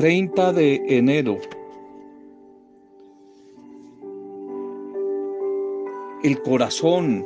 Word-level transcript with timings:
30 0.00 0.52
de 0.54 0.82
enero. 0.88 1.38
El 6.24 6.42
corazón 6.42 7.24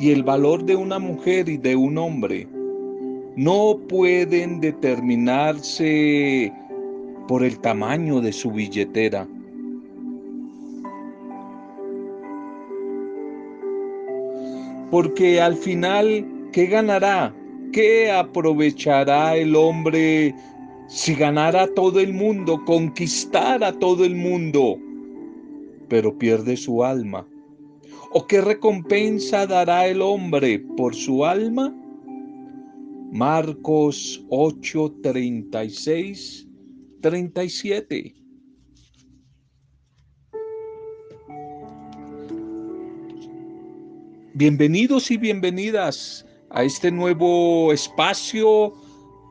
y 0.00 0.10
el 0.10 0.22
valor 0.22 0.64
de 0.64 0.76
una 0.76 0.98
mujer 0.98 1.50
y 1.50 1.58
de 1.58 1.76
un 1.76 1.98
hombre 1.98 2.48
no 3.36 3.78
pueden 3.86 4.62
determinarse 4.62 6.50
por 7.28 7.44
el 7.44 7.60
tamaño 7.60 8.22
de 8.22 8.32
su 8.32 8.50
billetera. 8.50 9.28
Porque 14.90 15.38
al 15.38 15.54
final, 15.54 16.26
¿qué 16.50 16.64
ganará? 16.64 17.34
¿Qué 17.74 18.10
aprovechará 18.10 19.36
el 19.36 19.54
hombre 19.54 20.34
si 20.90 21.14
ganara 21.14 21.72
todo 21.72 22.00
el 22.00 22.12
mundo, 22.12 22.64
conquistara 22.64 23.72
todo 23.78 24.04
el 24.04 24.16
mundo, 24.16 24.76
pero 25.88 26.18
pierde 26.18 26.56
su 26.56 26.82
alma? 26.82 27.26
¿O 28.10 28.26
qué 28.26 28.40
recompensa 28.40 29.46
dará 29.46 29.86
el 29.86 30.02
hombre 30.02 30.58
por 30.76 30.96
su 30.96 31.24
alma? 31.24 31.72
Marcos 33.12 34.24
8, 34.30 34.96
36, 35.00 36.48
37. 37.00 38.14
Bienvenidos 44.34 45.10
y 45.12 45.16
bienvenidas 45.16 46.26
a 46.50 46.64
este 46.64 46.90
nuevo 46.90 47.72
espacio, 47.72 48.72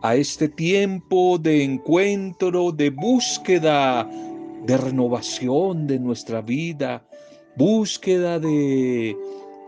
a 0.01 0.15
este 0.15 0.47
tiempo 0.47 1.37
de 1.37 1.63
encuentro, 1.63 2.71
de 2.71 2.89
búsqueda, 2.89 4.09
de 4.65 4.77
renovación 4.77 5.87
de 5.87 5.99
nuestra 5.99 6.41
vida, 6.41 7.05
búsqueda 7.55 8.39
de 8.39 9.15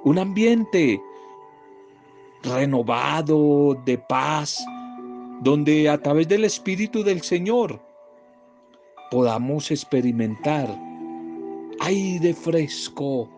un 0.04 0.18
ambiente 0.18 1.02
renovado, 2.44 3.78
de 3.86 3.98
paz, 3.98 4.64
donde 5.42 5.90
a 5.90 5.98
través 6.02 6.28
del 6.28 6.46
Espíritu 6.46 7.04
del 7.04 7.22
Señor 7.22 7.82
podamos 9.10 9.70
experimentar 9.72 10.68
aire 11.82 12.34
fresco, 12.34 13.30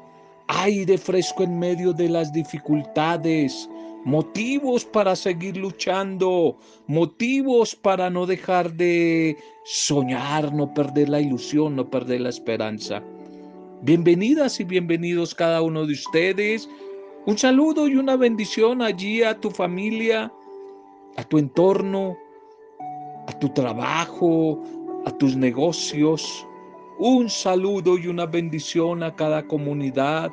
aire 0.48 0.98
fresco 0.98 1.44
en 1.44 1.58
medio 1.58 1.94
de 1.94 2.10
las 2.10 2.32
dificultades, 2.32 3.70
motivos 4.06 4.86
para 4.86 5.16
seguir 5.16 5.58
luchando, 5.58 6.58
motivos 6.88 7.76
para 7.76 8.10
no 8.10 8.26
dejar 8.26 8.74
de 8.74 9.38
soñar, 9.66 10.54
no 10.54 10.74
perder 10.74 11.10
la 11.10 11.22
ilusión, 11.22 11.76
no 11.76 11.90
perder 11.90 12.22
la 12.22 12.30
esperanza. 12.30 13.02
Bienvenidas 13.82 14.60
y 14.60 14.64
bienvenidos 14.64 15.36
cada 15.36 15.62
uno 15.62 15.86
de 15.86 15.94
ustedes 15.94 16.70
un 17.26 17.38
saludo 17.38 17.88
y 17.88 17.96
una 17.96 18.18
bendición 18.18 18.82
allí 18.82 19.24
a 19.24 19.40
tu 19.40 19.50
familia, 19.50 20.30
a 21.16 21.24
tu 21.24 21.38
entorno, 21.38 22.18
a 23.28 23.40
tu 23.40 23.48
trabajo, 23.48 24.62
a 25.06 25.12
tus 25.12 25.38
negocios. 25.38 26.46
Un 27.00 27.30
saludo 27.30 27.98
y 27.98 28.08
una 28.08 28.26
bendición 28.26 29.04
a 29.04 29.16
cada 29.16 29.48
comunidad, 29.48 30.32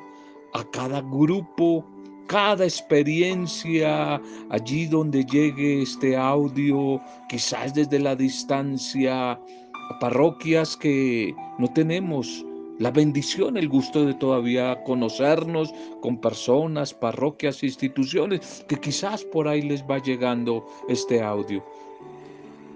a 0.52 0.64
cada 0.72 1.00
grupo, 1.00 1.84
cada 2.30 2.62
experiencia, 2.62 4.20
allí 4.50 4.86
donde 4.86 5.24
llegue 5.24 5.82
este 5.82 6.16
audio, 6.16 7.00
quizás 7.28 7.74
desde 7.74 7.98
la 7.98 8.14
distancia, 8.14 9.32
a 9.32 9.98
parroquias 9.98 10.76
que 10.76 11.34
no 11.58 11.66
tenemos 11.72 12.46
la 12.78 12.92
bendición, 12.92 13.56
el 13.56 13.68
gusto 13.68 14.06
de 14.06 14.14
todavía 14.14 14.80
conocernos 14.84 15.74
con 16.02 16.20
personas, 16.20 16.94
parroquias, 16.94 17.64
instituciones, 17.64 18.64
que 18.68 18.76
quizás 18.76 19.24
por 19.24 19.48
ahí 19.48 19.62
les 19.62 19.82
va 19.82 19.98
llegando 19.98 20.64
este 20.88 21.20
audio. 21.20 21.64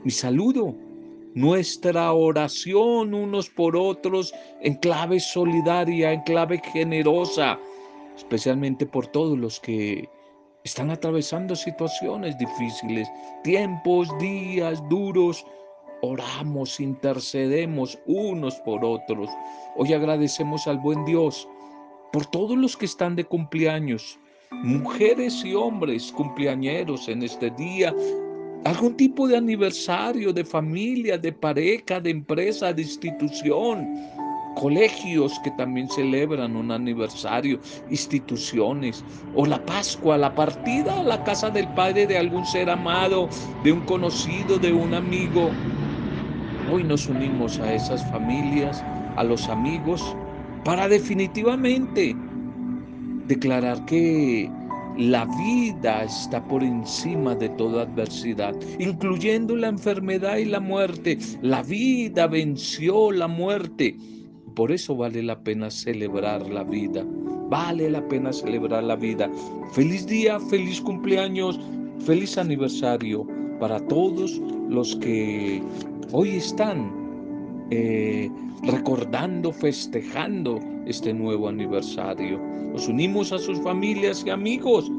Mi 0.03 0.11
saludo, 0.11 0.75
nuestra 1.35 2.13
oración 2.13 3.15
unos 3.15 3.49
por 3.51 3.77
otros 3.77 4.35
en 4.63 4.75
clave 4.75 5.21
solidaria, 5.21 6.13
en 6.13 6.23
clave 6.23 6.61
generosa, 6.73 7.57
especialmente 8.17 8.87
por 8.87 9.07
todos 9.09 9.39
los 9.39 9.61
que 9.61 10.09
están 10.65 10.91
atravesando 10.91 11.55
situaciones 11.55 12.37
difíciles, 12.39 13.09
tiempos, 13.43 14.09
días 14.19 14.83
duros, 14.89 15.45
oramos, 16.03 16.81
intercedemos 16.81 17.99
unos 18.07 18.57
por 18.61 18.85
otros. 18.85 19.31
Hoy 19.77 19.93
agradecemos 19.93 20.67
al 20.67 20.79
buen 20.79 21.05
Dios 21.05 21.49
por 22.13 22.27
todos 22.27 22.57
los 22.57 22.77
que 22.77 22.87
están 22.87 23.17
de 23.17 23.25
cumpleaños, 23.25 24.19
mujeres 24.63 25.45
y 25.45 25.55
hombres 25.55 26.13
cumpleañeros 26.13 27.09
en 27.09 27.23
este 27.23 27.51
día, 27.51 27.95
algún 28.65 28.97
tipo 28.97 29.29
de 29.29 29.37
aniversario, 29.37 30.33
de 30.33 30.45
familia, 30.45 31.19
de 31.19 31.33
pareja, 31.33 32.01
de 32.01 32.11
empresa, 32.11 32.73
de 32.73 32.83
institución, 32.83 33.95
colegios 34.55 35.39
que 35.41 35.51
también 35.53 35.89
celebran 35.89 36.57
un 36.57 36.71
aniversario, 36.71 37.61
instituciones, 37.91 39.05
o 39.35 39.47
la 39.47 39.65
Pascua, 39.65 40.17
la 40.17 40.35
partida 40.35 41.01
a 41.01 41.03
la 41.03 41.23
casa 41.25 41.51
del 41.51 41.69
Padre 41.69 42.07
de 42.07 42.19
algún 42.19 42.47
ser 42.47 42.71
amado, 42.71 43.29
de 43.63 43.73
un 43.73 43.81
conocido, 43.81 44.59
de 44.59 44.73
un 44.73 44.95
amigo. 44.95 45.51
Hoy 46.73 46.83
nos 46.83 47.09
unimos 47.09 47.59
a 47.59 47.75
esas 47.75 48.09
familias, 48.11 48.83
a 49.17 49.25
los 49.25 49.49
amigos, 49.49 50.17
para 50.65 50.89
definitivamente 50.89 52.17
declarar 53.27 53.85
que 53.85 54.51
la 54.97 55.25
vida 55.25 56.05
está 56.05 56.43
por 56.45 56.63
encima 56.63 57.35
de 57.35 57.49
toda 57.51 57.83
adversidad, 57.83 58.55
incluyendo 58.79 59.57
la 59.57 59.69
enfermedad 59.69 60.37
y 60.37 60.45
la 60.45 60.61
muerte. 60.61 61.19
La 61.43 61.63
vida 61.63 62.27
venció 62.29 63.11
la 63.11 63.27
muerte. 63.27 63.97
Por 64.55 64.71
eso 64.71 64.95
vale 64.95 65.23
la 65.23 65.39
pena 65.39 65.71
celebrar 65.71 66.49
la 66.49 66.63
vida. 66.63 67.05
Vale 67.51 67.91
la 67.91 68.07
pena 68.09 68.33
celebrar 68.33 68.85
la 68.85 68.97
vida. 68.97 69.31
Feliz 69.73 70.07
día, 70.07 70.39
feliz 70.41 70.81
cumpleaños, 70.81 71.59
feliz 72.05 72.39
aniversario 72.39 73.27
para 73.59 73.81
todos 73.87 74.41
los 74.69 74.97
que 74.97 75.63
hoy 76.13 76.31
están 76.37 76.93
eh, 77.71 78.31
recordando, 78.63 79.53
festejando 79.53 80.61
este 80.87 81.13
nuevo 81.13 81.49
aniversario. 81.49 82.39
Nos 82.73 82.89
unimos 82.89 83.33
a 83.33 83.39
sus 83.39 83.61
familias 83.61 84.25
y 84.27 84.31
amigos 84.31 84.91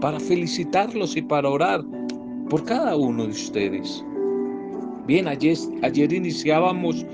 para 0.00 0.18
felicitarlos 0.18 1.16
y 1.16 1.22
para 1.22 1.48
orar 1.48 1.84
por 2.48 2.64
cada 2.64 2.96
uno 2.96 3.24
de 3.24 3.30
ustedes. 3.30 4.04
Bien, 5.06 5.26
ayer, 5.26 5.56
ayer 5.82 6.12
iniciábamos 6.12 7.04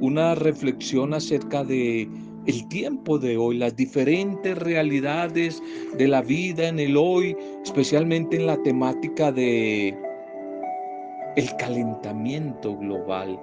una 0.00 0.34
reflexión 0.34 1.14
acerca 1.14 1.64
de 1.64 2.08
el 2.46 2.66
tiempo 2.68 3.18
de 3.18 3.36
hoy, 3.36 3.58
las 3.58 3.76
diferentes 3.76 4.56
realidades 4.56 5.62
de 5.98 6.08
la 6.08 6.22
vida 6.22 6.68
en 6.68 6.78
el 6.78 6.96
hoy, 6.96 7.36
especialmente 7.62 8.36
en 8.36 8.46
la 8.46 8.56
temática 8.62 9.30
de 9.30 9.94
el 11.36 11.56
calentamiento 11.56 12.76
global, 12.76 13.38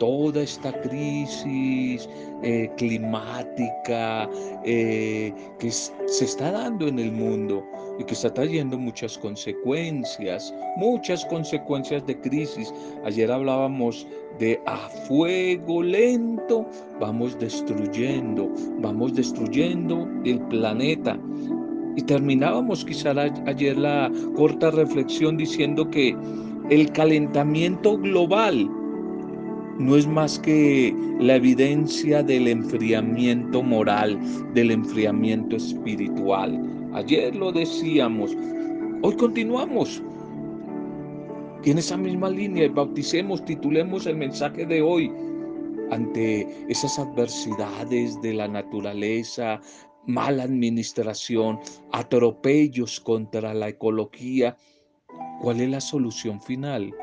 toda 0.00 0.42
esta 0.42 0.72
crisis 0.80 2.08
eh, 2.42 2.68
climática 2.78 4.28
eh, 4.64 5.32
que 5.58 5.70
se 5.70 6.24
está 6.24 6.50
dando 6.50 6.88
en 6.88 6.98
el 6.98 7.12
mundo 7.12 7.62
y 7.98 8.04
que 8.04 8.14
está 8.14 8.32
trayendo 8.32 8.78
muchas 8.78 9.18
consecuencias, 9.18 10.52
muchas 10.76 11.24
consecuencias 11.26 12.04
de 12.06 12.18
crisis. 12.18 12.72
Ayer 13.04 13.30
hablábamos 13.30 14.06
de 14.38 14.58
a 14.66 14.88
fuego 15.06 15.82
lento, 15.82 16.66
vamos 16.98 17.38
destruyendo, 17.38 18.50
vamos 18.78 19.14
destruyendo 19.14 20.08
el 20.24 20.40
planeta. 20.48 21.18
Y 21.96 22.02
terminábamos 22.02 22.86
quizá 22.86 23.10
ayer 23.46 23.76
la 23.76 24.10
corta 24.34 24.70
reflexión 24.70 25.36
diciendo 25.36 25.90
que 25.90 26.16
el 26.70 26.90
calentamiento 26.92 27.98
global 27.98 28.70
no 29.80 29.96
es 29.96 30.06
más 30.06 30.38
que 30.38 30.94
la 31.18 31.36
evidencia 31.36 32.22
del 32.22 32.48
enfriamiento 32.48 33.62
moral, 33.62 34.18
del 34.52 34.70
enfriamiento 34.70 35.56
espiritual. 35.56 36.60
Ayer 36.92 37.34
lo 37.34 37.50
decíamos, 37.50 38.36
hoy 39.02 39.16
continuamos. 39.16 40.02
en 41.64 41.78
esa 41.78 41.96
misma 41.96 42.28
línea 42.30 42.68
bauticemos, 42.68 43.44
titulemos 43.44 44.06
el 44.06 44.16
mensaje 44.16 44.66
de 44.66 44.82
hoy 44.82 45.10
ante 45.90 46.46
esas 46.68 46.98
adversidades 46.98 48.20
de 48.22 48.34
la 48.34 48.48
naturaleza, 48.48 49.60
mala 50.06 50.44
administración, 50.44 51.58
atropellos 51.92 53.00
contra 53.00 53.54
la 53.54 53.68
ecología, 53.68 54.56
¿Cuál 55.40 55.62
es 55.62 55.70
la 55.70 55.80
solución 55.80 56.38
final? 56.42 56.94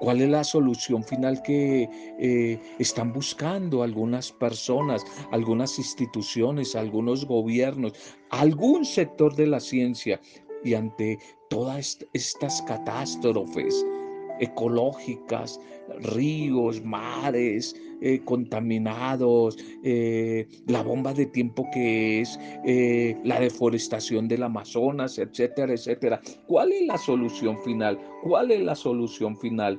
¿Cuál 0.00 0.20
es 0.20 0.28
la 0.28 0.44
solución 0.44 1.02
final 1.02 1.42
que 1.42 1.88
eh, 2.18 2.60
están 2.78 3.12
buscando 3.12 3.82
algunas 3.82 4.30
personas, 4.30 5.04
algunas 5.32 5.78
instituciones, 5.78 6.76
algunos 6.76 7.24
gobiernos, 7.24 7.92
algún 8.30 8.84
sector 8.84 9.34
de 9.34 9.48
la 9.48 9.60
ciencia? 9.60 10.20
Y 10.64 10.74
ante 10.74 11.18
todas 11.50 11.98
estas 12.12 12.62
catástrofes 12.62 13.84
ecológicas, 14.40 15.60
ríos, 16.00 16.82
mares 16.84 17.74
eh, 18.00 18.20
contaminados, 18.24 19.58
eh, 19.82 20.46
la 20.66 20.82
bomba 20.82 21.12
de 21.14 21.26
tiempo 21.26 21.66
que 21.72 22.20
es 22.20 22.38
la 23.24 23.40
deforestación 23.40 24.28
del 24.28 24.42
Amazonas, 24.42 25.18
etcétera, 25.18 25.72
etcétera. 25.72 26.20
¿Cuál 26.46 26.72
es 26.72 26.86
la 26.86 26.98
solución 26.98 27.58
final? 27.62 27.98
¿Cuál 28.22 28.50
es 28.50 28.60
la 28.60 28.74
solución 28.74 29.36
final? 29.36 29.78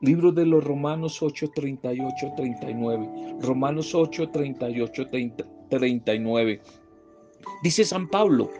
Libro 0.00 0.32
de 0.32 0.44
los 0.44 0.62
Romanos 0.62 1.22
8, 1.22 1.52
38, 1.54 2.32
39. 2.36 3.36
Romanos 3.40 3.94
8, 3.94 4.28
38, 4.28 5.08
39. 5.70 6.60
Dice 7.62 7.84
San 7.84 8.08
Pablo, 8.08 8.50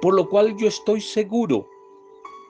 por 0.00 0.14
lo 0.14 0.28
cual 0.28 0.56
yo 0.56 0.68
estoy 0.68 1.00
seguro 1.00 1.66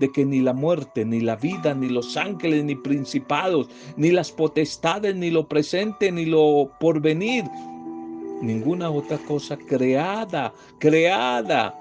de 0.00 0.10
que 0.10 0.24
ni 0.24 0.40
la 0.40 0.52
muerte, 0.52 1.04
ni 1.04 1.20
la 1.20 1.36
vida, 1.36 1.74
ni 1.74 1.88
los 1.88 2.16
ángeles, 2.16 2.64
ni 2.64 2.74
principados, 2.74 3.68
ni 3.96 4.10
las 4.10 4.32
potestades, 4.32 5.14
ni 5.14 5.30
lo 5.30 5.46
presente, 5.46 6.10
ni 6.10 6.24
lo 6.24 6.70
porvenir, 6.80 7.44
ninguna 8.42 8.90
otra 8.90 9.18
cosa 9.18 9.56
creada, 9.56 10.52
creada 10.78 11.76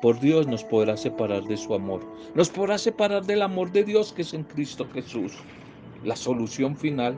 por 0.00 0.18
Dios 0.18 0.48
nos 0.48 0.64
podrá 0.64 0.96
separar 0.96 1.44
de 1.44 1.56
su 1.56 1.74
amor. 1.74 2.00
Nos 2.34 2.48
podrá 2.48 2.76
separar 2.76 3.24
del 3.24 3.40
amor 3.40 3.70
de 3.70 3.84
Dios 3.84 4.12
que 4.12 4.22
es 4.22 4.34
en 4.34 4.42
Cristo 4.42 4.88
Jesús. 4.92 5.32
La 6.04 6.16
solución 6.16 6.76
final. 6.76 7.16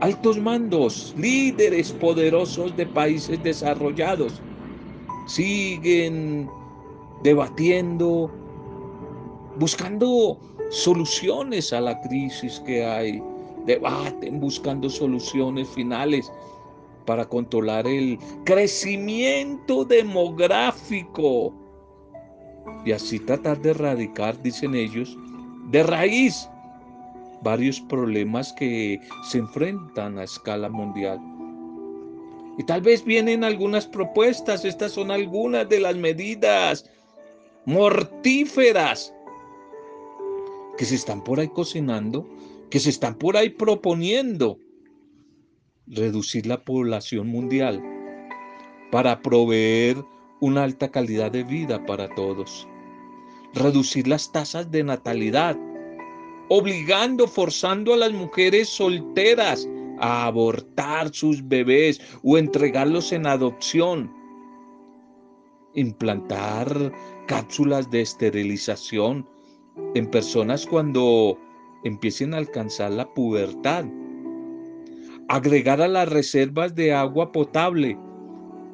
Altos 0.00 0.38
mandos, 0.38 1.14
líderes 1.16 1.92
poderosos 1.92 2.76
de 2.76 2.86
países 2.86 3.40
desarrollados, 3.44 4.40
siguen 5.28 6.48
debatiendo, 7.22 8.30
buscando 9.60 10.40
soluciones 10.70 11.72
a 11.72 11.82
la 11.82 12.00
crisis 12.00 12.58
que 12.60 12.82
hay. 12.84 13.22
Debaten 13.66 14.40
buscando 14.40 14.88
soluciones 14.88 15.68
finales 15.68 16.32
para 17.04 17.26
controlar 17.26 17.86
el 17.86 18.18
crecimiento 18.44 19.84
demográfico 19.84 21.52
y 22.86 22.92
así 22.92 23.18
tratar 23.20 23.60
de 23.60 23.70
erradicar, 23.70 24.40
dicen 24.42 24.74
ellos, 24.74 25.14
de 25.70 25.82
raíz 25.82 26.48
varios 27.42 27.80
problemas 27.82 28.54
que 28.54 28.98
se 29.28 29.38
enfrentan 29.38 30.18
a 30.18 30.24
escala 30.24 30.70
mundial. 30.70 31.20
Y 32.56 32.64
tal 32.64 32.80
vez 32.80 33.04
vienen 33.04 33.44
algunas 33.44 33.86
propuestas, 33.86 34.64
estas 34.64 34.92
son 34.92 35.10
algunas 35.10 35.68
de 35.68 35.80
las 35.80 35.96
medidas 35.96 36.90
mortíferas 37.66 39.12
que 40.80 40.86
se 40.86 40.94
están 40.94 41.22
por 41.22 41.38
ahí 41.40 41.48
cocinando, 41.48 42.26
que 42.70 42.80
se 42.80 42.88
están 42.88 43.16
por 43.16 43.36
ahí 43.36 43.50
proponiendo 43.50 44.58
reducir 45.86 46.46
la 46.46 46.64
población 46.64 47.26
mundial 47.26 47.82
para 48.90 49.20
proveer 49.20 50.02
una 50.40 50.64
alta 50.64 50.90
calidad 50.90 51.32
de 51.32 51.44
vida 51.44 51.84
para 51.84 52.08
todos, 52.14 52.66
reducir 53.52 54.08
las 54.08 54.32
tasas 54.32 54.70
de 54.70 54.82
natalidad, 54.82 55.54
obligando, 56.48 57.28
forzando 57.28 57.92
a 57.92 57.98
las 57.98 58.12
mujeres 58.12 58.70
solteras 58.70 59.68
a 59.98 60.24
abortar 60.24 61.12
sus 61.12 61.46
bebés 61.46 62.00
o 62.22 62.38
entregarlos 62.38 63.12
en 63.12 63.26
adopción, 63.26 64.10
implantar 65.74 66.90
cápsulas 67.26 67.90
de 67.90 68.00
esterilización 68.00 69.28
en 69.94 70.06
personas 70.06 70.66
cuando 70.66 71.38
empiecen 71.84 72.34
a 72.34 72.38
alcanzar 72.38 72.92
la 72.92 73.12
pubertad 73.14 73.84
agregar 75.30 75.80
a 75.80 75.86
las 75.86 76.08
reservas 76.08 76.74
de 76.74 76.92
agua 76.92 77.30
potable 77.30 77.96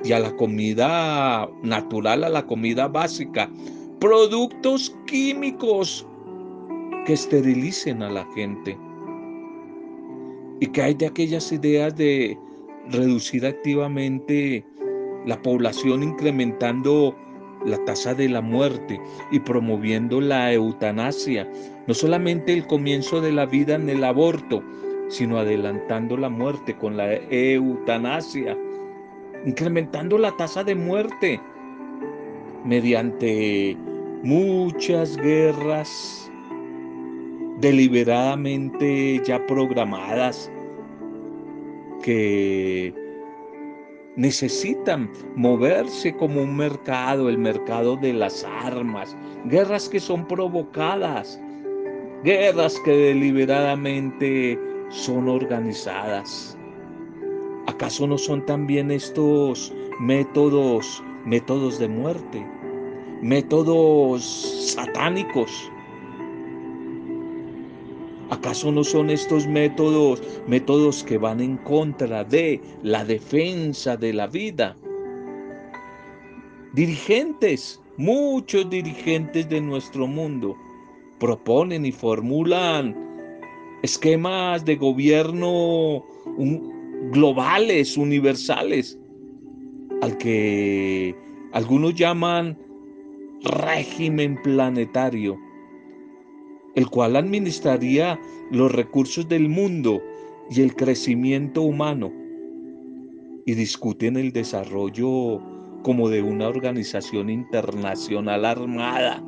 y 0.03 0.13
a 0.13 0.19
la 0.19 0.35
comida 0.37 1.47
natural, 1.63 2.25
a 2.25 2.31
la 2.31 2.47
comida 2.47 2.89
básica, 2.89 3.51
productos 4.01 4.97
químicos 5.07 6.07
que 7.05 7.13
esterilicen 7.13 8.03
a 8.03 8.09
la 8.09 8.27
gente. 8.35 8.77
Y 10.61 10.67
que 10.69 10.81
hay 10.81 10.95
de 10.95 11.07
aquellas 11.07 11.53
ideas 11.53 11.95
de 11.95 12.39
reducir 12.89 13.45
activamente 13.45 14.65
la 15.27 15.41
población 15.43 16.03
incrementando 16.03 17.15
la 17.67 17.85
tasa 17.85 18.15
de 18.15 18.29
la 18.29 18.41
muerte 18.41 19.01
y 19.31 19.41
promoviendo 19.41 20.21
la 20.21 20.53
eutanasia, 20.53 21.49
no 21.87 21.95
solamente 21.95 22.53
el 22.53 22.67
comienzo 22.67 23.21
de 23.21 23.33
la 23.33 23.45
vida 23.47 23.75
en 23.75 23.91
el 23.91 24.05
aborto, 24.05 24.63
sino 25.09 25.39
adelantando 25.39 26.17
la 26.17 26.29
muerte 26.29 26.77
con 26.77 26.97
la 26.97 27.15
eutanasia, 27.15 28.57
incrementando 29.45 30.19
la 30.19 30.35
tasa 30.37 30.65
de 30.65 30.75
muerte 30.75 31.41
mediante 32.65 33.77
muchas 34.23 35.17
guerras 35.17 36.31
deliberadamente 37.61 39.21
ya 39.25 39.45
programadas 39.47 40.51
que 42.03 42.93
necesitan 44.17 45.11
moverse 45.37 46.15
como 46.17 46.43
un 46.43 46.57
mercado, 46.57 47.29
el 47.29 47.39
mercado 47.39 47.97
de 47.97 48.13
las 48.13 48.45
armas, 48.45 49.17
guerras 49.45 49.89
que 49.89 50.01
son 50.01 50.27
provocadas, 50.27 51.41
guerras 52.25 52.81
que 52.85 52.91
deliberadamente 52.91 54.59
son 54.89 55.29
organizadas. 55.29 56.57
¿Acaso 57.67 58.07
no 58.07 58.17
son 58.17 58.45
también 58.47 58.91
estos 58.91 59.73
métodos, 60.01 61.03
métodos 61.25 61.79
de 61.79 61.89
muerte, 61.89 62.47
métodos 63.23 64.25
satánicos? 64.75 65.71
¿Acaso 68.47 68.71
no 68.71 68.85
son 68.85 69.11
estos 69.11 69.45
métodos 69.49 70.23
métodos 70.47 71.03
que 71.03 71.19
van 71.19 71.41
en 71.41 71.57
contra 71.57 72.23
de 72.23 72.61
la 72.85 73.05
defensa 73.05 73.97
de 73.97 74.13
la 74.13 74.29
vida? 74.29 74.77
Dirigentes, 76.73 77.83
muchos 77.97 78.71
dirigentes 78.71 79.49
de 79.49 79.61
nuestro 79.61 80.07
mundo 80.07 80.57
proponen 81.19 81.87
y 81.87 81.91
formulan 81.91 82.95
esquemas 83.83 84.65
de 84.65 84.77
gobierno 84.77 86.05
globales, 87.11 87.97
universales, 87.97 88.97
al 90.03 90.17
que 90.19 91.17
algunos 91.51 91.97
llaman 91.97 92.57
régimen 93.43 94.41
planetario, 94.41 95.37
el 96.77 96.89
cual 96.89 97.17
administraría 97.17 98.21
los 98.51 98.71
recursos 98.71 99.29
del 99.29 99.49
mundo 99.49 100.01
y 100.51 100.61
el 100.61 100.77
crecimiento 100.77 101.63
humano, 101.63 102.13
y 103.47 103.55
discuten 103.55 104.17
el 104.17 104.33
desarrollo 104.33 105.41
como 105.83 106.09
de 106.09 106.23
una 106.23 106.49
organización 106.49 107.31
internacional 107.31 108.45
armada, 108.45 109.23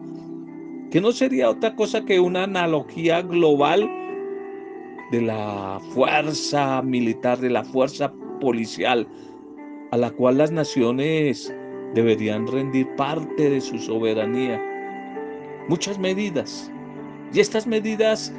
que 0.90 1.00
no 1.00 1.12
sería 1.12 1.50
otra 1.50 1.75
cosa 1.75 2.05
que 2.05 2.21
una 2.21 2.45
analogía 2.45 3.23
global 3.23 3.88
de 5.11 5.23
la 5.23 5.81
fuerza 5.95 6.83
militar, 6.83 7.38
de 7.38 7.50
la 7.50 7.64
fuerza 7.64 8.12
policial, 8.40 9.07
a 9.90 9.97
la 9.97 10.11
cual 10.11 10.38
las 10.38 10.50
naciones 10.50 11.55
deberían 11.95 12.47
rendir 12.47 12.87
parte 12.97 13.49
de 13.49 13.61
su 13.61 13.78
soberanía. 13.78 14.61
Muchas 15.69 15.99
medidas. 15.99 16.71
Y 17.33 17.41
estas 17.41 17.67
medidas 17.67 18.33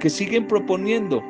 que 0.00 0.10
siguen 0.10 0.46
proponiendo 0.46 1.22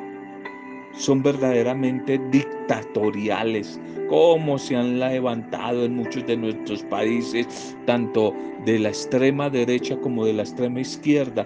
son 0.93 1.21
verdaderamente 1.21 2.19
dictatoriales, 2.31 3.79
como 4.09 4.57
se 4.57 4.75
han 4.75 4.99
levantado 4.99 5.85
en 5.85 5.95
muchos 5.95 6.25
de 6.25 6.37
nuestros 6.37 6.83
países, 6.83 7.75
tanto 7.85 8.33
de 8.65 8.79
la 8.79 8.89
extrema 8.89 9.49
derecha 9.49 9.95
como 9.97 10.25
de 10.25 10.33
la 10.33 10.43
extrema 10.43 10.81
izquierda, 10.81 11.45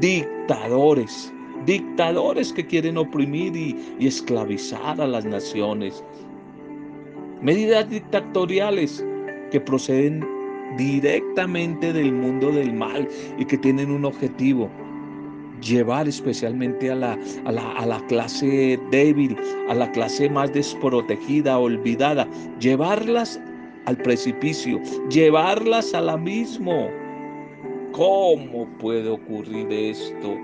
dictadores 0.00 1.32
dictadores 1.66 2.52
que 2.52 2.66
quieren 2.66 2.96
oprimir 2.96 3.56
y, 3.56 3.76
esclavizar 4.00 5.00
a 5.00 5.06
las 5.06 5.24
naciones, 5.24 6.02
medidas 7.42 7.88
dictatoriales 7.90 9.04
que 9.50 9.60
proceden 9.60 10.26
directamente 10.76 11.92
del 11.92 12.12
mundo 12.12 12.50
del 12.50 12.72
mal 12.72 13.08
y 13.38 13.44
que 13.44 13.58
tienen 13.58 13.90
un 13.90 14.04
objetivo, 14.04 14.70
llevar 15.60 16.08
especialmente 16.08 16.90
a 16.90 16.94
la, 16.94 17.18
a 17.44 17.52
la, 17.52 17.72
a 17.72 17.86
la 17.86 18.06
clase 18.06 18.78
débil, 18.90 19.36
a 19.68 19.74
la 19.74 19.90
clase 19.92 20.28
más 20.28 20.52
desprotegida, 20.52 21.58
olvidada, 21.58 22.28
llevarlas 22.60 23.40
al 23.86 23.96
precipicio, 23.96 24.80
llevarlas 25.10 25.94
al 25.94 26.10
abismo. 26.10 26.88
¿Cómo 27.92 28.68
puede 28.78 29.08
ocurrir 29.08 29.66
esto 29.72 30.36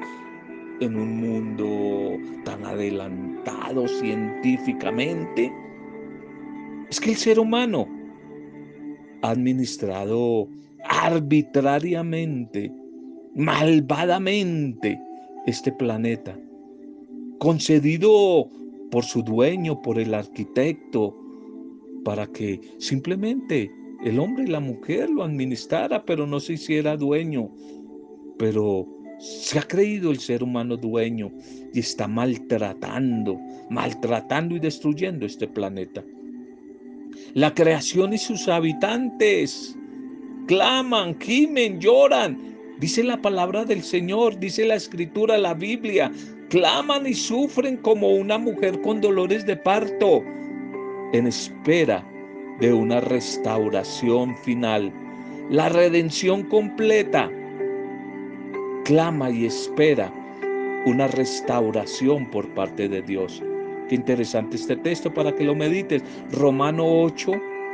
en 0.81 0.97
un 0.97 1.21
mundo 1.21 2.19
tan 2.45 2.65
adelantado 2.65 3.87
científicamente? 3.87 5.53
Es 6.91 7.01
que 7.01 7.11
el 7.11 7.17
ser 7.17 7.39
humano 7.39 7.87
ha 9.23 9.31
administrado 9.31 10.49
arbitrariamente, 10.89 12.73
malvadamente 13.35 14.99
este 15.47 15.73
planeta, 15.73 16.39
concedido 17.39 18.51
por 18.91 19.05
su 19.05 19.23
dueño, 19.23 19.81
por 19.83 19.99
el 19.99 20.15
arquitecto, 20.15 21.17
para 22.05 22.27
que 22.27 22.61
simplemente 22.79 23.71
el 24.05 24.19
hombre 24.19 24.45
y 24.45 24.49
la 24.49 24.61
mujer 24.61 25.11
lo 25.11 25.25
administrara, 25.25 26.05
pero 26.05 26.27
no 26.27 26.41
se 26.41 26.55
hiciera 26.55 26.97
dueño. 26.97 27.51
Pero 28.39 28.87
se 29.19 29.59
ha 29.59 29.63
creído 29.63 30.11
el 30.11 30.19
ser 30.19 30.43
humano 30.43 30.77
dueño 30.77 31.33
y 31.73 31.81
está 31.81 32.07
maltratando, 32.07 33.39
maltratando 33.71 34.55
y 34.55 34.61
destruyendo 34.61 35.27
este 35.27 35.49
planeta. 35.49 36.05
La 37.35 37.55
creación 37.55 38.13
y 38.13 38.19
sus 38.19 38.47
habitantes 38.49 39.77
claman, 40.47 41.19
gimen, 41.19 41.81
lloran. 41.81 42.56
Dice 42.79 43.03
la 43.03 43.23
palabra 43.23 43.65
del 43.65 43.83
Señor, 43.83 44.39
dice 44.39 44.67
la 44.67 44.75
escritura, 44.75 45.39
la 45.39 45.55
Biblia, 45.55 46.13
claman 46.51 47.07
y 47.07 47.15
sufren 47.15 47.79
como 47.79 48.11
una 48.11 48.37
mujer 48.37 48.83
con 48.83 49.01
dolores 49.01 49.47
de 49.47 49.57
parto 49.57 50.23
en 51.15 51.27
espera 51.27 52.05
de 52.61 52.75
una 52.75 53.01
restauración 53.01 54.37
final, 54.37 54.93
la 55.51 55.71
redención 55.71 56.43
completa. 56.45 57.31
Clama 58.85 59.31
y 59.31 59.47
espera 59.47 60.13
una 60.85 61.09
restauración 61.09 62.31
por 62.31 62.47
parte 62.55 62.89
de 62.89 63.01
Dios. 63.01 63.43
Qué 63.89 63.95
interesante 63.95 64.57
este 64.57 64.77
texto 64.77 65.13
para 65.13 65.35
que 65.35 65.45
lo 65.45 65.55
medites. 65.55 66.03
Romano 66.31 66.85
8, 66.87 67.33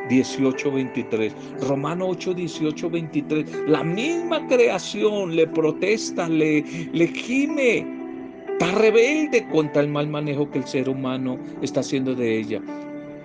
18, 0.09 0.71
23. 0.71 1.35
Romano 1.69 2.09
8, 2.09 2.35
18, 2.35 2.91
23. 2.91 3.69
La 3.69 3.83
misma 3.83 4.47
creación 4.47 5.35
le 5.37 5.47
protesta, 5.47 6.29
le, 6.29 6.63
le 6.93 7.07
gime, 7.09 7.87
está 8.53 8.73
rebelde 8.79 9.47
contra 9.49 9.83
el 9.83 9.89
mal 9.89 10.09
manejo 10.09 10.51
que 10.51 10.59
el 10.59 10.67
ser 10.67 10.89
humano 10.89 11.39
está 11.63 11.81
haciendo 11.81 12.15
de 12.15 12.39
ella. 12.39 12.61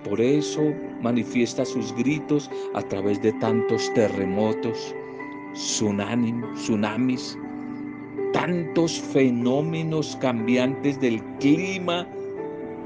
Por 0.04 0.22
eso 0.22 0.62
manifiesta 1.02 1.66
sus 1.66 1.94
gritos 1.96 2.50
a 2.74 2.82
través 2.82 3.22
de 3.22 3.34
tantos 3.34 3.94
terremotos, 3.94 4.96
tsunamis, 5.54 7.38
tantos 8.34 9.00
fenómenos 9.00 10.18
cambiantes 10.22 11.00
del 11.02 11.22
clima 11.40 12.08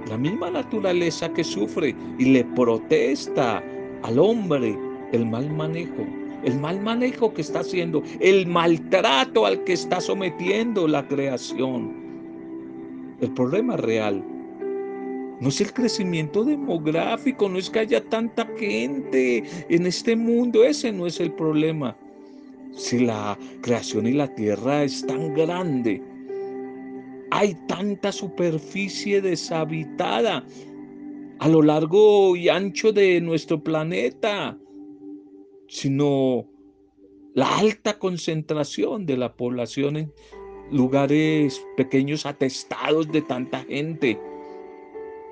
la 0.08 0.18
misma 0.18 0.50
naturaleza 0.50 1.30
que 1.30 1.44
sufre 1.44 1.96
y 2.18 2.26
le 2.26 2.44
protesta 2.44 3.64
al 4.04 4.20
hombre 4.20 4.78
el 5.12 5.26
mal 5.26 5.50
manejo, 5.50 6.06
el 6.44 6.60
mal 6.60 6.82
manejo 6.82 7.34
que 7.34 7.42
está 7.42 7.60
haciendo, 7.60 8.04
el 8.20 8.48
maltrato 8.48 9.46
al 9.46 9.64
que 9.64 9.74
está 9.74 10.02
sometiendo 10.02 10.88
la 10.88 11.08
creación. 11.08 11.94
El 13.20 13.32
problema 13.32 13.78
real 13.78 14.24
no 15.42 15.50
es 15.50 15.60
el 15.60 15.74
crecimiento 15.74 16.44
demográfico, 16.44 17.50
no 17.50 17.58
es 17.58 17.70
que 17.70 17.80
haya 17.80 18.04
tanta 18.04 18.48
gente 18.58 19.44
en 19.70 19.88
este 19.88 20.16
mundo, 20.16 20.64
ese 20.64 20.92
no 20.92 21.08
es 21.08 21.20
el 21.20 21.32
problema. 21.32 21.96
Si 22.74 23.00
la 23.00 23.38
creación 23.62 24.08
y 24.08 24.14
la 24.14 24.28
tierra 24.34 24.84
es 24.84 25.06
tan 25.06 25.34
grande, 25.34 26.02
hay 27.32 27.56
tanta 27.68 28.12
superficie 28.12 29.22
deshabitada 29.22 30.44
a 31.42 31.50
lo 31.50 31.64
largo 31.64 32.36
y 32.36 32.50
ancho 32.50 32.94
de 32.94 33.20
nuestro 33.20 33.64
planeta, 33.64 34.60
sino 35.68 36.48
la 37.34 37.58
alta 37.58 37.98
concentración 37.98 39.08
de 39.08 39.18
la 39.18 39.36
población 39.36 39.98
en 39.98 40.14
lugares 40.70 41.66
pequeños 41.76 42.28
atestados 42.28 43.12
de 43.12 43.24
tanta 43.24 43.64
gente, 43.64 44.20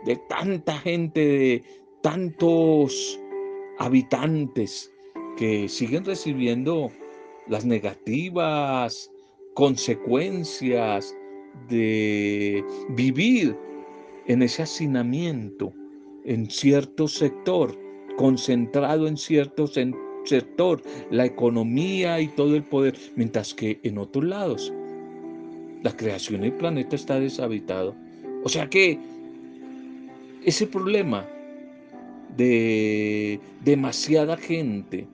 de 0.04 0.16
tanta 0.28 0.80
gente, 0.80 1.28
de 1.28 1.64
tantos 2.02 3.20
habitantes 3.78 4.92
que 5.38 5.70
siguen 5.70 6.06
recibiendo 6.06 6.90
las 7.48 7.66
negativas 7.66 9.12
consecuencias 9.54 11.16
de 11.68 12.66
vivir 12.96 13.56
en 14.26 14.42
ese 14.42 14.64
hacinamiento, 14.64 15.72
en 16.30 16.48
cierto 16.48 17.08
sector, 17.08 17.76
concentrado 18.16 19.08
en 19.08 19.18
cierto 19.18 19.66
sector, 19.66 20.84
la 21.10 21.26
economía 21.26 22.22
y 22.22 22.28
todo 22.28 22.56
el 22.56 22.62
poder, 22.62 22.96
mientras 23.16 23.56
que 23.56 23.80
en 23.82 23.98
otros 23.98 24.26
lados 24.26 24.72
la 25.82 25.92
creación 25.92 26.42
del 26.42 26.54
planeta 26.54 26.96
está 26.96 27.20
deshabitado. 27.20 27.96
O 28.44 28.50
sea 28.50 28.70
que 28.70 29.00
ese 30.46 30.68
problema 30.68 31.26
de 32.38 33.40
demasiada 33.66 34.38
gente 34.38 35.08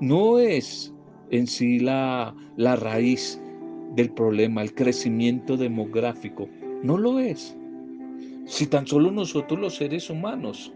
no 0.00 0.38
es 0.38 0.94
en 1.30 1.48
sí 1.48 1.80
la, 1.80 2.32
la 2.56 2.76
raíz 2.76 3.40
del 3.96 4.10
problema, 4.10 4.62
el 4.62 4.72
crecimiento 4.72 5.56
demográfico. 5.56 6.48
No 6.84 6.96
lo 6.96 7.18
es. 7.18 7.56
Si 8.50 8.66
tan 8.66 8.84
solo 8.84 9.12
nosotros 9.12 9.60
los 9.60 9.76
seres 9.76 10.10
humanos 10.10 10.72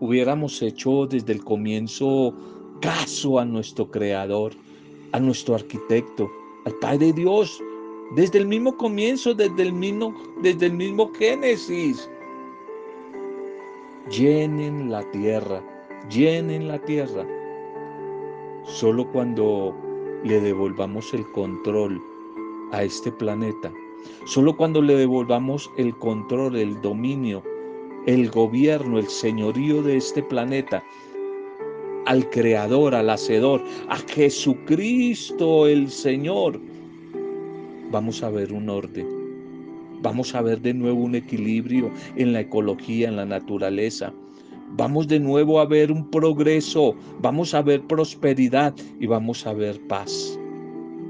hubiéramos 0.00 0.62
hecho 0.62 1.06
desde 1.06 1.34
el 1.34 1.44
comienzo 1.44 2.32
caso 2.80 3.38
a 3.38 3.44
nuestro 3.44 3.90
creador, 3.90 4.54
a 5.12 5.20
nuestro 5.20 5.54
arquitecto, 5.54 6.30
al 6.64 6.72
Padre 6.76 7.12
Dios, 7.12 7.62
desde 8.14 8.38
el 8.38 8.46
mismo 8.46 8.74
comienzo, 8.74 9.34
desde 9.34 9.64
el 9.64 9.74
mismo, 9.74 10.14
desde 10.40 10.66
el 10.66 10.72
mismo 10.72 11.12
Génesis. 11.12 12.08
Llenen 14.10 14.90
la 14.90 15.02
tierra, 15.10 15.62
llenen 16.08 16.68
la 16.68 16.78
tierra. 16.86 17.26
Solo 18.64 19.06
cuando 19.12 19.76
le 20.24 20.40
devolvamos 20.40 21.12
el 21.12 21.30
control 21.32 22.00
a 22.72 22.82
este 22.82 23.12
planeta. 23.12 23.70
Solo 24.26 24.56
cuando 24.56 24.82
le 24.82 24.96
devolvamos 24.96 25.70
el 25.76 25.96
control, 25.96 26.56
el 26.56 26.80
dominio, 26.80 27.42
el 28.06 28.30
gobierno, 28.30 28.98
el 28.98 29.08
señorío 29.08 29.82
de 29.82 29.96
este 29.96 30.22
planeta 30.22 30.82
al 32.06 32.28
Creador, 32.30 32.94
al 32.94 33.10
Hacedor, 33.10 33.62
a 33.88 33.96
Jesucristo 33.96 35.66
el 35.66 35.90
Señor, 35.90 36.60
vamos 37.90 38.22
a 38.22 38.30
ver 38.30 38.52
un 38.52 38.68
orden. 38.68 39.06
Vamos 40.02 40.34
a 40.34 40.42
ver 40.42 40.60
de 40.60 40.72
nuevo 40.72 41.00
un 41.00 41.16
equilibrio 41.16 41.90
en 42.16 42.32
la 42.32 42.40
ecología, 42.40 43.08
en 43.08 43.16
la 43.16 43.24
naturaleza. 43.24 44.12
Vamos 44.76 45.08
de 45.08 45.18
nuevo 45.18 45.58
a 45.58 45.66
ver 45.66 45.90
un 45.90 46.10
progreso, 46.10 46.94
vamos 47.20 47.54
a 47.54 47.62
ver 47.62 47.82
prosperidad 47.82 48.74
y 49.00 49.06
vamos 49.06 49.46
a 49.46 49.52
ver 49.52 49.80
paz. 49.88 50.38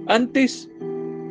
Antes, 0.07 0.71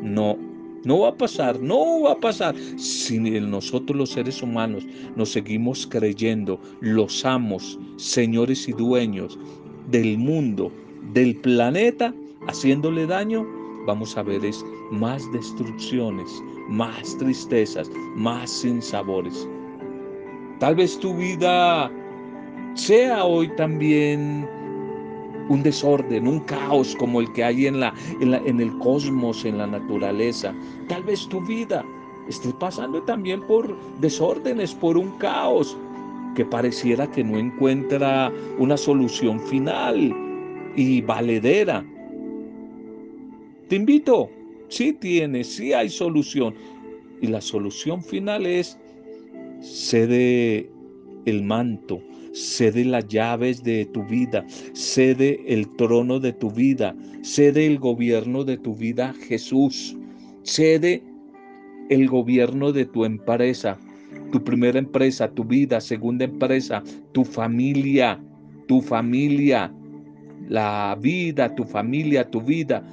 no, 0.01 0.37
no 0.85 0.99
va 0.99 1.09
a 1.09 1.17
pasar, 1.17 1.59
no 1.59 2.01
va 2.01 2.13
a 2.13 2.19
pasar. 2.19 2.55
Si 2.77 3.19
nosotros 3.19 3.97
los 3.97 4.11
seres 4.11 4.41
humanos 4.41 4.85
nos 5.15 5.31
seguimos 5.31 5.85
creyendo 5.87 6.59
los 6.79 7.25
amos, 7.25 7.77
señores 7.97 8.67
y 8.67 8.71
dueños 8.71 9.37
del 9.89 10.17
mundo, 10.17 10.71
del 11.13 11.35
planeta, 11.35 12.13
haciéndole 12.47 13.05
daño, 13.07 13.45
vamos 13.85 14.15
a 14.17 14.23
ver 14.23 14.45
es 14.45 14.63
más 14.91 15.29
destrucciones, 15.31 16.29
más 16.69 17.17
tristezas, 17.17 17.89
más 18.15 18.49
sinsabores. 18.49 19.47
Tal 20.59 20.75
vez 20.75 20.99
tu 20.99 21.15
vida 21.15 21.91
sea 22.75 23.25
hoy 23.25 23.49
también 23.55 24.47
un 25.49 25.63
desorden, 25.63 26.27
un 26.27 26.39
caos 26.41 26.95
como 26.95 27.21
el 27.21 27.31
que 27.33 27.43
hay 27.43 27.67
en, 27.67 27.79
la, 27.79 27.93
en, 28.19 28.59
el 28.59 28.77
cosmos, 28.79 29.45
en 29.45 29.57
la 29.57 29.67
naturaleza. 29.67 30.53
Tal 30.87 31.03
vez 31.03 31.27
tu 31.27 31.41
vida 31.41 31.85
esté 32.27 32.51
pasando 32.59 33.01
también 33.03 33.41
por 33.41 33.75
desórdenes, 33.99 34.73
por 34.73 34.97
un 34.97 35.11
caos 35.17 35.77
que 36.35 36.45
pareciera 36.45 37.09
que 37.09 37.23
no 37.23 37.37
encuentra 37.37 38.31
una 38.57 38.77
solución 38.77 39.39
final 39.39 40.13
y 40.75 41.01
valedera. 41.01 41.85
Te 43.69 43.75
invito 43.77 44.29
sí 44.69 44.93
tiene, 44.93 45.43
sí 45.43 45.73
hay 45.73 45.89
solución. 45.89 46.53
Y 47.21 47.27
la 47.27 47.41
solución 47.41 48.03
final 48.03 48.45
es 48.45 48.77
cede 49.61 50.69
el 51.25 51.43
manto, 51.43 52.01
cede 52.35 52.83
las 52.83 53.07
llaves 53.07 53.63
de 53.63 53.85
tu 53.85 54.03
vida, 54.03 54.45
cede 54.73 55.41
el 55.47 55.73
trono 55.77 56.19
de 56.19 56.33
tu 56.33 56.51
vida, 56.51 56.93
cede 57.21 57.65
el 57.65 57.79
gobierno 57.79 58.43
de 58.43 58.57
tu 58.57 58.75
vida 58.75 59.13
Jesús, 59.27 59.95
cede 60.43 61.01
el 61.89 62.09
gobierno 62.09 62.73
de 62.73 62.85
tu 62.85 63.05
empresa, 63.05 63.77
tu 64.31 64.43
primera 64.43 64.77
empresa, 64.77 65.29
tu 65.29 65.45
vida, 65.45 65.79
segunda 65.79 66.25
empresa, 66.25 66.83
tu 67.13 67.23
familia, 67.23 68.21
tu 68.67 68.81
familia, 68.81 69.73
la 70.49 70.97
vida, 70.99 71.55
tu 71.55 71.63
familia, 71.63 72.29
tu 72.29 72.41
vida, 72.41 72.83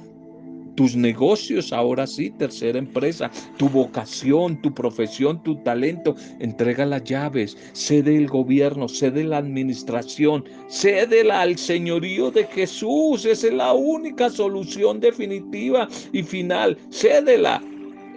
tus 0.75 0.95
negocios, 0.95 1.71
ahora 1.73 2.07
sí, 2.07 2.31
tercera 2.31 2.79
empresa, 2.79 3.29
tu 3.57 3.69
vocación, 3.69 4.61
tu 4.61 4.73
profesión, 4.73 5.41
tu 5.43 5.55
talento, 5.63 6.15
entrega 6.39 6.85
las 6.85 7.03
llaves, 7.03 7.57
cede 7.73 8.15
el 8.15 8.27
gobierno, 8.27 8.87
cede 8.87 9.23
la 9.23 9.37
administración, 9.37 10.45
cédela 10.69 11.41
al 11.41 11.57
señorío 11.57 12.31
de 12.31 12.45
Jesús, 12.45 13.25
esa 13.25 13.47
es 13.47 13.53
la 13.53 13.73
única 13.73 14.29
solución 14.29 14.99
definitiva 14.99 15.87
y 16.11 16.23
final, 16.23 16.77
cédela, 16.91 17.61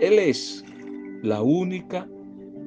Él 0.01 0.19
es 0.19 0.65
la 1.23 1.43
única 1.43 2.09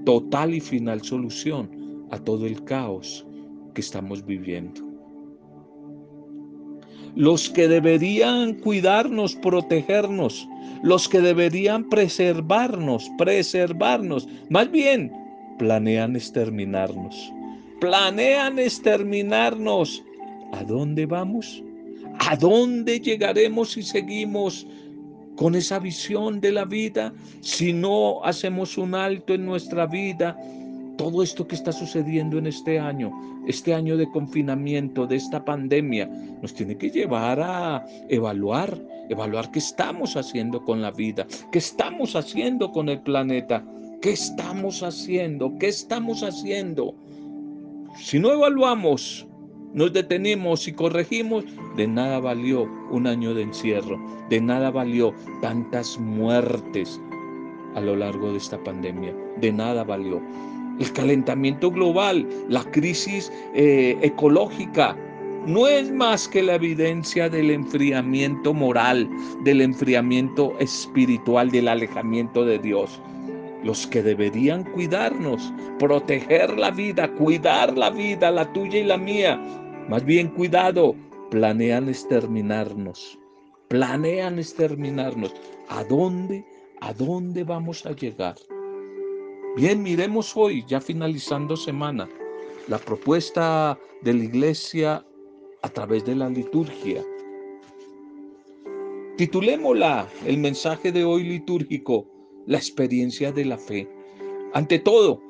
total 0.05 0.53
y 0.53 0.59
final 0.59 1.01
solución 1.01 2.07
a 2.11 2.17
todo 2.17 2.45
el 2.45 2.63
caos 2.63 3.25
que 3.73 3.81
estamos 3.81 4.25
viviendo 4.25 4.88
los 7.15 7.49
que 7.49 7.67
deberían 7.67 8.53
cuidarnos, 8.55 9.35
protegernos, 9.35 10.47
los 10.83 11.07
que 11.09 11.21
deberían 11.21 11.89
preservarnos, 11.89 13.09
preservarnos, 13.17 14.27
más 14.49 14.71
bien 14.71 15.11
planean 15.57 16.15
exterminarnos, 16.15 17.31
planean 17.79 18.59
exterminarnos. 18.59 20.03
¿A 20.53 20.63
dónde 20.63 21.05
vamos? 21.05 21.63
¿A 22.19 22.35
dónde 22.35 22.99
llegaremos 22.99 23.71
si 23.71 23.83
seguimos 23.83 24.65
con 25.35 25.55
esa 25.55 25.79
visión 25.79 26.41
de 26.41 26.51
la 26.51 26.65
vida? 26.65 27.13
Si 27.41 27.71
no 27.71 28.23
hacemos 28.23 28.77
un 28.77 28.95
alto 28.95 29.33
en 29.33 29.45
nuestra 29.45 29.85
vida 29.85 30.37
todo 30.99 31.23
esto 31.23 31.47
que 31.47 31.55
está 31.55 31.71
sucediendo 31.71 32.37
en 32.37 32.45
este 32.45 32.77
año, 32.77 33.09
este 33.47 33.73
año 33.73 33.95
de 33.95 34.11
confinamiento, 34.11 35.07
de 35.07 35.15
esta 35.15 35.45
pandemia, 35.45 36.07
nos 36.41 36.53
tiene 36.53 36.77
que 36.77 36.89
llevar 36.89 37.39
a 37.39 37.85
evaluar, 38.09 38.77
evaluar 39.07 39.49
qué 39.49 39.59
estamos 39.59 40.17
haciendo 40.17 40.61
con 40.65 40.81
la 40.81 40.91
vida, 40.91 41.25
qué 41.53 41.59
estamos 41.59 42.17
haciendo 42.17 42.73
con 42.73 42.89
el 42.89 42.99
planeta, 42.99 43.63
qué 44.01 44.11
estamos 44.11 44.83
haciendo, 44.83 45.57
qué 45.57 45.69
estamos 45.69 46.21
haciendo. 46.21 46.93
Si 47.95 48.19
no 48.19 48.33
evaluamos, 48.33 49.25
nos 49.73 49.93
detenemos 49.93 50.67
y 50.67 50.73
corregimos, 50.73 51.45
de 51.77 51.87
nada 51.87 52.19
valió 52.19 52.69
un 52.91 53.07
año 53.07 53.33
de 53.33 53.43
encierro, 53.43 53.97
de 54.29 54.41
nada 54.41 54.69
valió 54.69 55.13
tantas 55.41 55.97
muertes 55.97 56.99
a 57.75 57.79
lo 57.79 57.95
largo 57.95 58.33
de 58.33 58.37
esta 58.37 58.61
pandemia, 58.65 59.15
de 59.39 59.53
nada 59.53 59.85
valió 59.85 60.21
el 60.79 60.91
calentamiento 60.93 61.69
global, 61.69 62.27
la 62.47 62.63
crisis 62.71 63.31
eh, 63.53 63.97
ecológica, 64.01 64.95
no 65.45 65.67
es 65.67 65.91
más 65.91 66.27
que 66.27 66.43
la 66.43 66.55
evidencia 66.55 67.29
del 67.29 67.49
enfriamiento 67.49 68.53
moral, 68.53 69.09
del 69.43 69.61
enfriamiento 69.61 70.57
espiritual, 70.59 71.49
del 71.49 71.67
alejamiento 71.67 72.45
de 72.45 72.59
Dios. 72.59 73.01
Los 73.63 73.87
que 73.87 74.01
deberían 74.01 74.63
cuidarnos, 74.71 75.53
proteger 75.79 76.57
la 76.57 76.71
vida, 76.71 77.11
cuidar 77.13 77.77
la 77.77 77.89
vida, 77.89 78.31
la 78.31 78.51
tuya 78.53 78.79
y 78.79 78.83
la 78.83 78.97
mía, 78.97 79.39
más 79.89 80.05
bien 80.05 80.27
cuidado, 80.29 80.95
planean 81.31 81.89
exterminarnos, 81.89 83.17
planean 83.67 84.39
exterminarnos. 84.39 85.33
¿A 85.69 85.83
dónde, 85.83 86.45
a 86.81 86.93
dónde 86.93 87.43
vamos 87.43 87.85
a 87.85 87.91
llegar? 87.91 88.35
Bien, 89.55 89.81
miremos 89.81 90.37
hoy, 90.37 90.63
ya 90.67 90.79
finalizando 90.79 91.57
semana, 91.57 92.07
la 92.67 92.77
propuesta 92.77 93.79
de 94.01 94.13
la 94.13 94.23
iglesia 94.23 95.05
a 95.63 95.69
través 95.69 96.05
de 96.05 96.15
la 96.15 96.29
liturgia. 96.29 97.03
Titulémosla 99.17 100.07
el 100.25 100.37
mensaje 100.37 100.91
de 100.91 101.03
hoy 101.03 101.23
litúrgico, 101.23 102.07
la 102.45 102.57
experiencia 102.57 103.31
de 103.31 103.45
la 103.45 103.57
fe. 103.57 103.89
Ante 104.53 104.79
todo, 104.79 105.21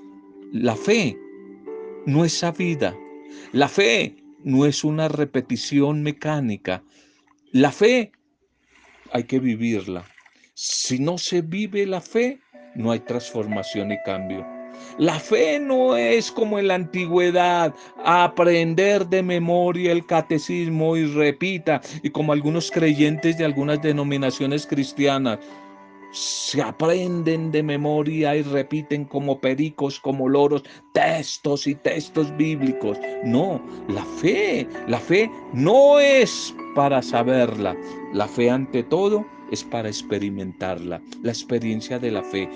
la 0.51 0.75
fe 0.75 1.17
no 2.05 2.25
es 2.25 2.34
sabida. 2.34 2.95
La 3.53 3.69
fe 3.69 4.15
no 4.43 4.65
es 4.65 4.84
una 4.84 5.08
repetición 5.08 6.03
mecánica. 6.03 6.84
La 7.51 7.71
fe 7.71 8.12
hay 9.12 9.23
que 9.23 9.39
vivirla. 9.39 10.05
Si 10.53 10.99
no 10.99 11.17
se 11.17 11.41
vive 11.41 11.86
la 11.86 12.01
fe, 12.01 12.41
no 12.75 12.91
hay 12.91 12.99
transformación 12.99 13.91
y 13.91 13.97
cambio. 14.03 14.45
La 14.97 15.19
fe 15.19 15.60
no 15.60 15.95
es 15.97 16.32
como 16.32 16.60
en 16.60 16.67
la 16.67 16.75
antigüedad, 16.75 17.73
aprender 18.03 19.08
de 19.08 19.23
memoria 19.23 19.91
el 19.91 20.05
catecismo 20.05 20.95
y 20.97 21.05
repita, 21.05 21.82
y 22.03 22.10
como 22.10 22.34
algunos 22.34 22.71
creyentes 22.71 23.38
de 23.38 23.45
algunas 23.45 23.82
denominaciones 23.82 24.65
cristianas, 24.65 25.39
se 26.12 26.62
aprenden 26.62 27.51
de 27.51 27.62
memoria 27.62 28.36
y 28.36 28.41
repiten 28.41 29.05
como 29.05 29.39
pericos, 29.39 29.99
como 29.99 30.27
loros, 30.27 30.63
textos 30.93 31.67
y 31.67 31.75
textos 31.75 32.36
bíblicos. 32.36 32.97
No, 33.23 33.62
la 33.88 34.03
fe, 34.03 34.67
la 34.88 34.99
fe 34.99 35.29
no 35.53 35.99
es 35.99 36.53
para 36.75 37.01
saberla. 37.01 37.75
La 38.13 38.27
fe 38.27 38.49
ante 38.49 38.82
todo 38.84 39.23
es 39.51 39.63
para 39.63 39.89
experimentarla, 39.89 41.01
la 41.23 41.31
experiencia 41.31 41.99
de 41.99 42.12
la 42.12 42.23
fe. 42.23 42.49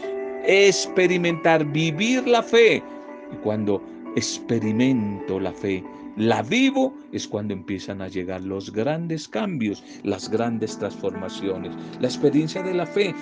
Experimentar, 0.45 1.65
vivir 1.71 2.27
la 2.27 2.43
fe. 2.43 2.83
Y 3.31 3.35
cuando 3.37 3.81
experimento 4.15 5.39
la 5.39 5.53
fe, 5.53 5.83
la 6.17 6.43
vivo, 6.43 6.95
es 7.11 7.27
cuando 7.27 7.53
empiezan 7.53 8.01
a 8.01 8.07
llegar 8.07 8.41
los 8.41 8.71
grandes 8.71 9.27
cambios, 9.27 9.83
las 10.03 10.29
grandes 10.29 10.77
transformaciones. 10.77 11.73
La 11.99 12.07
experiencia 12.07 12.61
de 12.61 12.73
la 12.73 12.85
fe. 12.85 13.15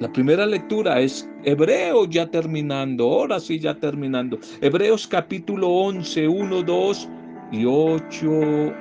La 0.00 0.12
primera 0.12 0.44
lectura 0.44 1.00
es 1.00 1.28
Hebreos 1.44 2.08
ya 2.10 2.28
terminando, 2.28 3.04
ahora 3.04 3.38
sí 3.38 3.58
ya 3.58 3.78
terminando. 3.78 4.38
Hebreos 4.60 5.06
capítulo 5.06 5.68
11, 5.68 6.28
1, 6.28 6.62
2 6.62 7.08
y 7.52 7.64
8 7.64 8.74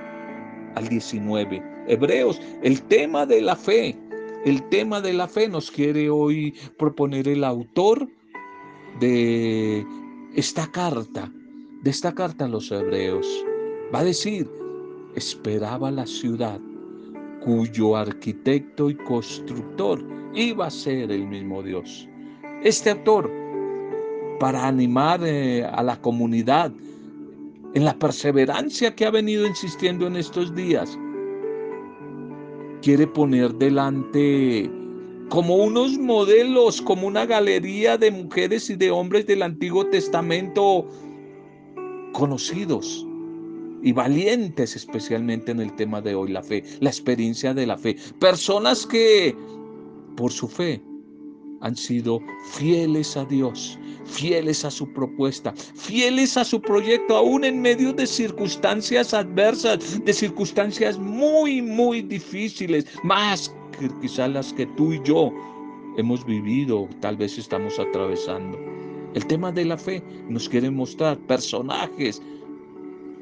al 0.76 0.88
19. 0.90 1.73
Hebreos, 1.88 2.42
el 2.62 2.82
tema 2.84 3.26
de 3.26 3.42
la 3.42 3.56
fe. 3.56 3.98
El 4.46 4.62
tema 4.70 5.00
de 5.00 5.14
la 5.14 5.28
fe 5.28 5.48
nos 5.48 5.72
quiere 5.72 6.10
hoy 6.10 6.54
proponer 6.78 7.28
el 7.28 7.44
autor 7.44 8.10
de 9.00 9.86
esta 10.36 10.70
carta, 10.72 11.32
de 11.82 11.90
esta 11.90 12.14
carta 12.14 12.46
a 12.46 12.50
los 12.50 12.72
hebreos. 12.72 13.26
Va 13.94 14.00
a 14.00 14.04
decir, 14.04 14.50
esperaba 15.16 15.92
la 15.92 16.06
ciudad 16.06 16.60
cuyo 17.44 17.96
arquitecto 17.96 18.90
y 18.90 18.96
constructor 18.96 20.04
iba 20.34 20.68
a 20.68 20.72
ser 20.72 21.12
el 21.12 21.28
mismo 21.28 21.62
Dios. 21.62 22.08
Este 22.64 22.92
autor, 22.92 23.32
para 24.40 24.68
animar 24.68 25.22
eh, 25.24 25.66
a 25.66 25.84
la 25.84 26.02
comunidad 26.02 26.72
en 27.74 27.86
la 27.86 27.98
perseverancia 27.98 28.96
que 28.96 29.06
ha 29.06 29.12
venido 29.12 29.46
insistiendo 29.48 30.08
en 30.08 30.16
estos 30.16 30.54
días, 30.56 30.98
quiere 32.84 33.08
poner 33.08 33.54
delante 33.56 34.70
como 35.30 35.56
unos 35.56 35.98
modelos, 35.98 36.82
como 36.82 37.08
una 37.08 37.26
galería 37.26 37.98
de 37.98 38.12
mujeres 38.12 38.70
y 38.70 38.76
de 38.76 38.92
hombres 38.92 39.26
del 39.26 39.42
Antiguo 39.42 39.88
Testamento 39.88 40.88
conocidos 42.12 43.08
y 43.82 43.94
valientes 43.94 44.76
especialmente 44.76 45.52
en 45.52 45.62
el 45.62 45.74
tema 45.76 46.02
de 46.02 46.14
hoy, 46.14 46.32
la 46.32 46.44
fe, 46.44 46.64
la 46.82 46.90
experiencia 46.90 47.54
de 47.54 47.66
la 47.66 47.78
fe. 47.78 47.96
Personas 48.20 48.86
que 48.86 49.36
por 50.16 50.32
su 50.32 50.48
fe 50.48 50.82
han 51.64 51.76
sido 51.76 52.20
fieles 52.52 53.18
a 53.18 53.26
Dios, 53.26 53.80
fieles 54.06 54.64
a 54.64 54.72
su 54.72 54.88
propuesta, 54.94 55.54
fieles 55.76 56.38
a 56.38 56.44
su 56.44 56.62
proyecto, 56.62 57.16
aún 57.18 57.44
en 57.46 57.62
medio 57.62 57.94
de 57.94 58.06
circunstancias 58.06 59.14
adversas, 59.14 60.04
de 60.04 60.14
circunstancias 60.14 61.00
muy, 61.00 61.62
muy 61.62 62.02
difíciles, 62.02 62.86
más 63.04 63.54
que 63.80 63.90
quizás 64.02 64.30
las 64.30 64.54
que 64.54 64.66
tú 64.78 64.94
y 64.94 65.02
yo 65.04 65.34
hemos 65.98 66.26
vivido, 66.26 66.88
tal 67.00 67.18
vez 67.18 67.38
estamos 67.38 67.80
atravesando. 67.80 68.60
El 69.14 69.26
tema 69.26 69.52
de 69.52 69.66
la 69.66 69.78
fe 69.78 70.04
nos 70.28 70.50
quiere 70.50 70.70
mostrar 70.70 71.18
personajes 71.28 72.22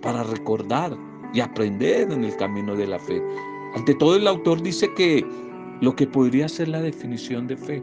para 0.01 0.23
recordar 0.23 0.97
y 1.33 1.41
aprender 1.41 2.11
en 2.11 2.23
el 2.23 2.35
camino 2.37 2.75
de 2.75 2.87
la 2.87 2.97
fe. 2.97 3.21
Ante 3.75 3.93
todo 3.95 4.15
el 4.15 4.27
autor 4.27 4.61
dice 4.61 4.91
que 4.95 5.25
lo 5.81 5.95
que 5.95 6.07
podría 6.07 6.47
ser 6.47 6.69
la 6.69 6.81
definición 6.81 7.47
de 7.47 7.57
fe. 7.57 7.81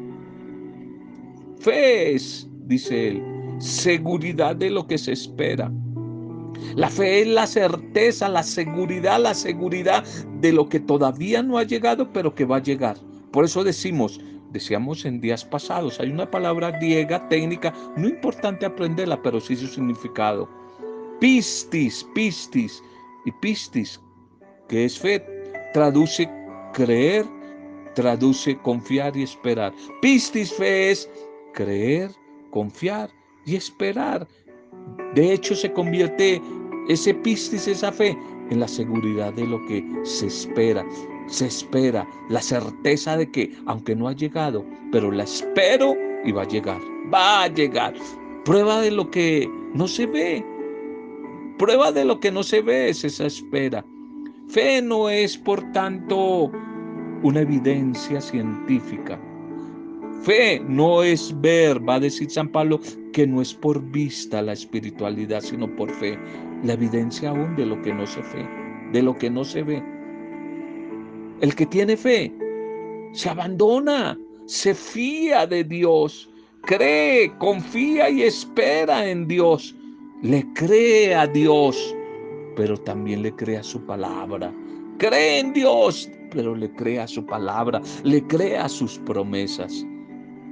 Fe 1.60 2.14
es, 2.14 2.48
dice 2.66 3.08
él, 3.08 3.22
seguridad 3.58 4.56
de 4.56 4.70
lo 4.70 4.86
que 4.86 4.98
se 4.98 5.12
espera. 5.12 5.70
La 6.74 6.88
fe 6.88 7.22
es 7.22 7.26
la 7.26 7.46
certeza, 7.46 8.28
la 8.28 8.42
seguridad, 8.42 9.20
la 9.20 9.34
seguridad 9.34 10.04
de 10.40 10.52
lo 10.52 10.68
que 10.68 10.80
todavía 10.80 11.42
no 11.42 11.58
ha 11.58 11.64
llegado, 11.64 12.12
pero 12.12 12.34
que 12.34 12.44
va 12.44 12.56
a 12.56 12.62
llegar. 12.62 12.96
Por 13.32 13.44
eso 13.44 13.64
decimos, 13.64 14.20
decíamos 14.52 15.04
en 15.04 15.20
días 15.20 15.44
pasados, 15.44 15.98
hay 16.00 16.10
una 16.10 16.30
palabra 16.30 16.70
griega 16.70 17.28
técnica, 17.28 17.74
no 17.96 18.08
importante 18.08 18.66
aprenderla, 18.66 19.20
pero 19.22 19.40
sí 19.40 19.56
su 19.56 19.66
significado. 19.66 20.48
Pistis, 21.20 22.06
pistis 22.14 22.82
y 23.24 23.32
pistis, 23.32 24.00
que 24.68 24.84
es 24.84 24.98
fe, 24.98 25.24
traduce 25.74 26.30
creer, 26.72 27.26
traduce 27.94 28.56
confiar 28.58 29.16
y 29.16 29.24
esperar. 29.24 29.72
Pistis 30.00 30.52
fe 30.52 30.92
es 30.92 31.10
creer, 31.58 32.12
confiar 32.50 33.10
y 33.44 33.56
esperar. 33.56 34.28
De 35.16 35.32
hecho, 35.32 35.56
se 35.56 35.72
convierte 35.72 36.40
ese 36.88 37.12
pistis, 37.12 37.66
esa 37.66 37.90
fe, 37.90 38.16
en 38.50 38.60
la 38.60 38.68
seguridad 38.68 39.32
de 39.32 39.44
lo 39.44 39.58
que 39.66 39.84
se 40.04 40.28
espera. 40.28 40.86
Se 41.26 41.46
espera 41.46 42.08
la 42.30 42.40
certeza 42.40 43.16
de 43.16 43.28
que, 43.32 43.52
aunque 43.66 43.96
no 43.96 44.06
ha 44.06 44.12
llegado, 44.12 44.64
pero 44.92 45.10
la 45.10 45.24
espero 45.24 45.96
y 46.24 46.30
va 46.30 46.42
a 46.42 46.48
llegar. 46.48 46.80
Va 47.12 47.42
a 47.42 47.48
llegar. 47.48 47.94
Prueba 48.44 48.80
de 48.80 48.92
lo 48.92 49.10
que 49.10 49.50
no 49.74 49.88
se 49.88 50.06
ve. 50.06 50.44
Prueba 51.58 51.90
de 51.90 52.04
lo 52.04 52.20
que 52.20 52.30
no 52.30 52.44
se 52.44 52.62
ve 52.62 52.90
es 52.90 53.02
esa 53.02 53.26
espera. 53.26 53.84
Fe 54.46 54.80
no 54.80 55.10
es, 55.10 55.36
por 55.36 55.60
tanto, 55.72 56.52
una 57.24 57.40
evidencia 57.40 58.20
científica. 58.20 59.18
Fe 60.22 60.60
no 60.66 61.02
es 61.02 61.32
ver, 61.40 61.86
va 61.88 61.94
a 61.94 62.00
decir 62.00 62.30
San 62.30 62.48
Pablo, 62.48 62.80
que 63.12 63.26
no 63.26 63.40
es 63.40 63.54
por 63.54 63.80
vista 63.90 64.42
la 64.42 64.52
espiritualidad, 64.52 65.40
sino 65.40 65.74
por 65.76 65.90
fe. 65.90 66.18
La 66.64 66.72
evidencia 66.72 67.30
aún 67.30 67.54
de 67.56 67.66
lo 67.66 67.80
que 67.82 67.94
no 67.94 68.06
se 68.06 68.20
ve, 68.20 68.48
de 68.92 69.02
lo 69.02 69.16
que 69.16 69.30
no 69.30 69.44
se 69.44 69.62
ve. 69.62 69.82
El 71.40 71.54
que 71.54 71.66
tiene 71.66 71.96
fe 71.96 72.32
se 73.12 73.28
abandona, 73.28 74.18
se 74.46 74.74
fía 74.74 75.46
de 75.46 75.62
Dios, 75.62 76.28
cree, 76.62 77.32
confía 77.38 78.10
y 78.10 78.22
espera 78.22 79.08
en 79.08 79.28
Dios. 79.28 79.74
Le 80.22 80.44
cree 80.54 81.14
a 81.14 81.28
Dios, 81.28 81.94
pero 82.56 82.76
también 82.76 83.22
le 83.22 83.32
cree 83.32 83.58
a 83.58 83.62
su 83.62 83.80
palabra. 83.86 84.52
Cree 84.98 85.38
en 85.38 85.52
Dios, 85.52 86.10
pero 86.32 86.56
le 86.56 86.72
cree 86.72 86.98
a 86.98 87.06
su 87.06 87.24
palabra, 87.24 87.80
le 88.02 88.20
cree 88.26 88.56
a 88.56 88.68
sus 88.68 88.98
promesas. 88.98 89.86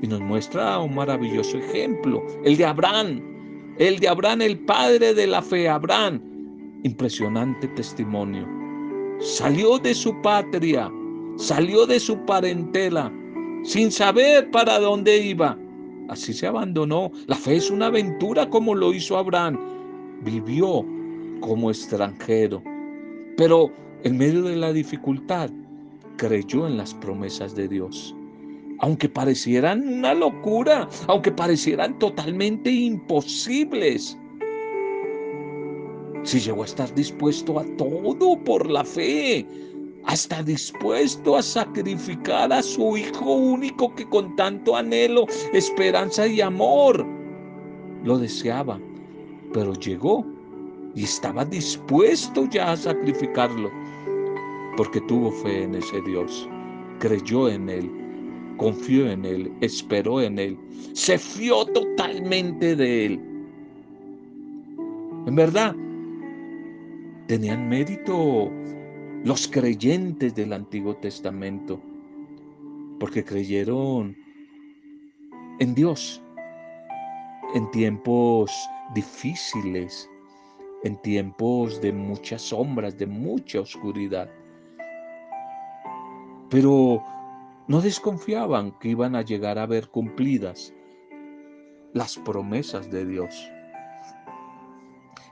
Y 0.02 0.06
nos 0.06 0.20
muestra 0.20 0.78
un 0.78 0.94
maravilloso 0.94 1.56
ejemplo, 1.58 2.22
el 2.44 2.56
de 2.56 2.66
Abraham, 2.66 3.22
el 3.78 3.98
de 3.98 4.08
Abraham, 4.08 4.42
el 4.42 4.58
padre 4.58 5.14
de 5.14 5.26
la 5.26 5.40
fe, 5.40 5.68
Abraham. 5.68 6.20
Impresionante 6.82 7.66
testimonio. 7.68 8.46
Salió 9.20 9.78
de 9.78 9.94
su 9.94 10.14
patria, 10.20 10.92
salió 11.36 11.86
de 11.86 11.98
su 11.98 12.18
parentela, 12.26 13.10
sin 13.64 13.90
saber 13.90 14.50
para 14.50 14.78
dónde 14.78 15.16
iba. 15.16 15.58
Así 16.08 16.32
se 16.32 16.46
abandonó. 16.46 17.10
La 17.26 17.36
fe 17.36 17.56
es 17.56 17.70
una 17.70 17.86
aventura 17.86 18.48
como 18.48 18.74
lo 18.74 18.92
hizo 18.92 19.16
Abraham. 19.16 19.58
Vivió 20.22 20.84
como 21.40 21.70
extranjero, 21.70 22.62
pero 23.36 23.70
en 24.04 24.18
medio 24.18 24.42
de 24.42 24.56
la 24.56 24.72
dificultad 24.72 25.50
creyó 26.16 26.66
en 26.66 26.76
las 26.76 26.94
promesas 26.94 27.54
de 27.54 27.68
Dios 27.68 28.14
aunque 28.80 29.08
parecieran 29.08 29.86
una 29.86 30.14
locura, 30.14 30.88
aunque 31.08 31.32
parecieran 31.32 31.98
totalmente 31.98 32.70
imposibles. 32.70 34.18
Si 36.24 36.40
llegó 36.40 36.62
a 36.62 36.66
estar 36.66 36.92
dispuesto 36.94 37.58
a 37.58 37.64
todo 37.76 38.42
por 38.44 38.68
la 38.68 38.84
fe, 38.84 39.46
hasta 40.04 40.42
dispuesto 40.42 41.36
a 41.36 41.42
sacrificar 41.42 42.52
a 42.52 42.62
su 42.62 42.96
Hijo 42.96 43.32
único 43.32 43.94
que 43.94 44.08
con 44.08 44.34
tanto 44.36 44.76
anhelo, 44.76 45.26
esperanza 45.52 46.26
y 46.26 46.40
amor 46.40 47.06
lo 48.04 48.18
deseaba, 48.18 48.80
pero 49.52 49.72
llegó 49.74 50.24
y 50.94 51.04
estaba 51.04 51.44
dispuesto 51.44 52.48
ya 52.50 52.72
a 52.72 52.76
sacrificarlo, 52.76 53.70
porque 54.76 55.00
tuvo 55.02 55.30
fe 55.30 55.64
en 55.64 55.74
ese 55.74 56.00
Dios, 56.02 56.48
creyó 57.00 57.48
en 57.48 57.68
Él 57.68 58.05
confió 58.56 59.10
en 59.10 59.24
Él, 59.24 59.52
esperó 59.60 60.20
en 60.20 60.38
Él, 60.38 60.58
se 60.92 61.18
fió 61.18 61.64
totalmente 61.66 62.76
de 62.76 63.06
Él. 63.06 63.20
En 65.26 65.34
verdad, 65.34 65.74
tenían 67.26 67.68
mérito 67.68 68.50
los 69.24 69.48
creyentes 69.48 70.34
del 70.34 70.52
Antiguo 70.52 70.94
Testamento, 70.96 71.80
porque 73.00 73.24
creyeron 73.24 74.16
en 75.58 75.74
Dios 75.74 76.22
en 77.54 77.70
tiempos 77.70 78.50
difíciles, 78.94 80.10
en 80.84 80.96
tiempos 81.02 81.80
de 81.80 81.92
muchas 81.92 82.42
sombras, 82.42 82.96
de 82.98 83.06
mucha 83.06 83.60
oscuridad. 83.60 84.30
Pero 86.50 87.02
no 87.68 87.80
desconfiaban 87.80 88.72
que 88.78 88.88
iban 88.88 89.16
a 89.16 89.22
llegar 89.22 89.58
a 89.58 89.66
ver 89.66 89.88
cumplidas 89.88 90.72
las 91.92 92.16
promesas 92.18 92.90
de 92.90 93.06
Dios. 93.06 93.50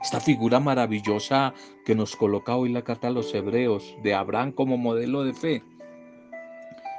Esta 0.01 0.19
figura 0.19 0.59
maravillosa 0.59 1.53
que 1.85 1.95
nos 1.95 2.15
coloca 2.15 2.55
hoy 2.55 2.71
la 2.71 2.83
carta 2.83 3.07
a 3.07 3.11
los 3.11 3.33
hebreos 3.33 3.95
de 4.03 4.13
Abraham 4.13 4.51
como 4.51 4.77
modelo 4.77 5.23
de 5.23 5.33
fe 5.33 5.63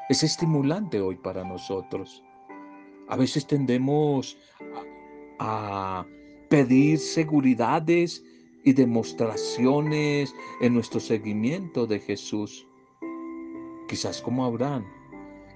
es 0.08 0.22
estimulante 0.22 1.00
hoy 1.00 1.16
para 1.16 1.44
nosotros. 1.44 2.22
A 3.08 3.16
veces 3.16 3.46
tendemos 3.46 4.36
a 5.38 6.06
pedir 6.48 6.98
seguridades 6.98 8.24
y 8.64 8.72
demostraciones 8.72 10.34
en 10.60 10.74
nuestro 10.74 10.98
seguimiento 10.98 11.86
de 11.86 12.00
Jesús. 12.00 12.66
Quizás 13.88 14.20
como 14.20 14.44
Abraham, 14.44 14.84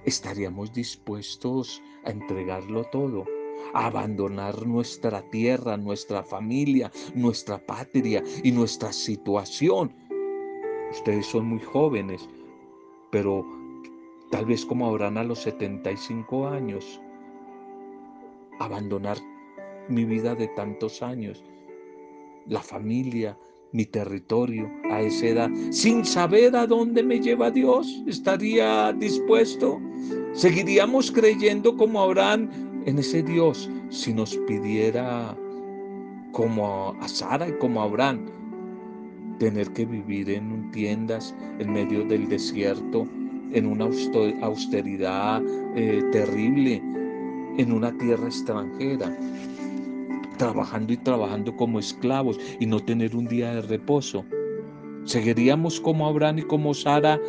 estaríamos 0.05 0.73
dispuestos 0.73 1.81
a 2.05 2.11
entregarlo 2.11 2.83
todo, 2.85 3.25
a 3.73 3.87
abandonar 3.87 4.65
nuestra 4.65 5.21
tierra, 5.29 5.77
nuestra 5.77 6.23
familia, 6.23 6.91
nuestra 7.13 7.57
patria 7.65 8.23
y 8.43 8.51
nuestra 8.51 8.91
situación. 8.91 9.93
Ustedes 10.91 11.25
son 11.25 11.45
muy 11.45 11.59
jóvenes, 11.59 12.27
pero 13.11 13.45
tal 14.29 14.45
vez 14.45 14.65
como 14.65 14.87
habrán 14.87 15.17
a 15.17 15.23
los 15.23 15.39
75 15.39 16.47
años, 16.47 17.01
abandonar 18.59 19.17
mi 19.87 20.05
vida 20.05 20.35
de 20.35 20.47
tantos 20.49 21.01
años, 21.01 21.43
la 22.47 22.61
familia, 22.61 23.37
mi 23.73 23.85
territorio 23.85 24.69
a 24.91 25.01
esa 25.01 25.27
edad, 25.27 25.49
sin 25.71 26.03
saber 26.05 26.55
a 26.55 26.67
dónde 26.67 27.03
me 27.03 27.19
lleva 27.19 27.51
Dios, 27.51 28.03
estaría 28.07 28.93
dispuesto. 28.93 29.79
Seguiríamos 30.33 31.11
creyendo 31.11 31.75
como 31.75 32.01
Abraham 32.01 32.49
en 32.85 32.99
ese 32.99 33.23
Dios. 33.23 33.69
Si 33.89 34.13
nos 34.13 34.35
pidiera 34.47 35.35
como 36.31 36.95
a 36.99 37.07
Sara 37.07 37.47
y 37.47 37.53
como 37.53 37.81
a 37.81 37.85
Abraham 37.85 38.25
tener 39.39 39.71
que 39.73 39.85
vivir 39.85 40.29
en 40.29 40.69
tiendas 40.71 41.33
en 41.59 41.73
medio 41.73 42.03
del 42.05 42.29
desierto, 42.29 43.07
en 43.53 43.65
una 43.65 43.89
austeridad 44.41 45.41
eh, 45.75 46.03
terrible, 46.11 46.81
en 47.57 47.71
una 47.71 47.91
tierra 47.97 48.27
extranjera 48.27 49.11
trabajando 50.41 50.91
y 50.91 50.97
trabajando 50.97 51.55
como 51.55 51.77
esclavos 51.77 52.39
y 52.59 52.65
no 52.65 52.79
tener 52.79 53.15
un 53.15 53.27
día 53.27 53.53
de 53.53 53.61
reposo. 53.61 54.25
Seguiríamos 55.03 55.79
como 55.79 56.07
Abraham 56.07 56.39
y 56.39 56.41
como 56.41 56.73
Sara, 56.73 57.19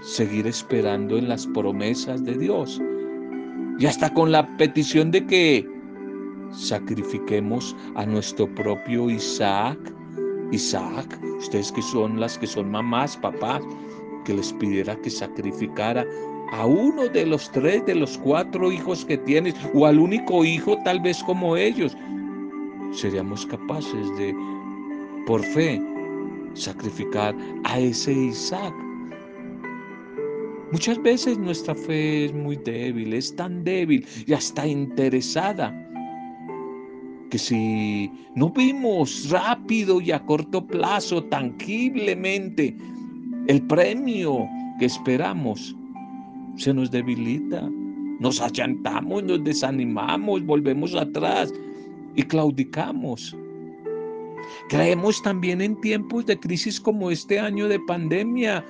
seguir 0.00 0.44
esperando 0.44 1.16
en 1.16 1.28
las 1.28 1.46
promesas 1.46 2.24
de 2.24 2.36
Dios. 2.36 2.82
Y 3.78 3.86
hasta 3.86 4.12
con 4.12 4.32
la 4.32 4.44
petición 4.56 5.12
de 5.12 5.24
que 5.24 5.68
sacrifiquemos 6.50 7.76
a 7.94 8.04
nuestro 8.04 8.52
propio 8.56 9.08
Isaac. 9.08 9.78
Isaac, 10.50 11.16
ustedes 11.38 11.70
que 11.70 11.82
son 11.82 12.18
las 12.18 12.38
que 12.38 12.48
son 12.48 12.72
mamás, 12.72 13.16
papás, 13.18 13.62
que 14.24 14.34
les 14.34 14.52
pidiera 14.54 14.96
que 14.96 15.10
sacrificara 15.10 16.04
a 16.50 16.66
uno 16.66 17.06
de 17.06 17.24
los 17.24 17.52
tres, 17.52 17.86
de 17.86 17.94
los 17.94 18.18
cuatro 18.18 18.72
hijos 18.72 19.04
que 19.04 19.16
tienes, 19.16 19.54
o 19.74 19.86
al 19.86 20.00
único 20.00 20.44
hijo 20.44 20.76
tal 20.82 20.98
vez 20.98 21.22
como 21.22 21.56
ellos, 21.56 21.96
seríamos 22.92 23.46
capaces 23.46 24.16
de, 24.16 24.34
por 25.26 25.42
fe, 25.42 25.80
sacrificar 26.54 27.34
a 27.64 27.78
ese 27.78 28.12
Isaac. 28.12 28.74
Muchas 30.72 31.02
veces 31.02 31.38
nuestra 31.38 31.74
fe 31.74 32.26
es 32.26 32.34
muy 32.34 32.56
débil, 32.56 33.14
es 33.14 33.34
tan 33.34 33.64
débil 33.64 34.06
y 34.26 34.32
hasta 34.32 34.66
interesada 34.66 35.72
que 37.30 37.38
si 37.38 38.10
no 38.34 38.50
vimos 38.50 39.30
rápido 39.30 40.00
y 40.00 40.12
a 40.12 40.24
corto 40.24 40.66
plazo, 40.66 41.22
tangiblemente, 41.24 42.76
el 43.46 43.62
premio 43.62 44.46
que 44.78 44.86
esperamos, 44.86 45.74
se 46.56 46.72
nos 46.74 46.90
debilita, 46.90 47.68
nos 48.20 48.40
achantamos, 48.40 49.22
nos 49.24 49.44
desanimamos, 49.44 50.44
volvemos 50.44 50.94
atrás 50.94 51.52
y 52.18 52.24
claudicamos. 52.24 53.34
Creemos 54.68 55.22
también 55.22 55.60
en 55.60 55.80
tiempos 55.80 56.26
de 56.26 56.38
crisis 56.38 56.80
como 56.80 57.12
este 57.12 57.38
año 57.38 57.68
de 57.68 57.78
pandemia, 57.78 58.64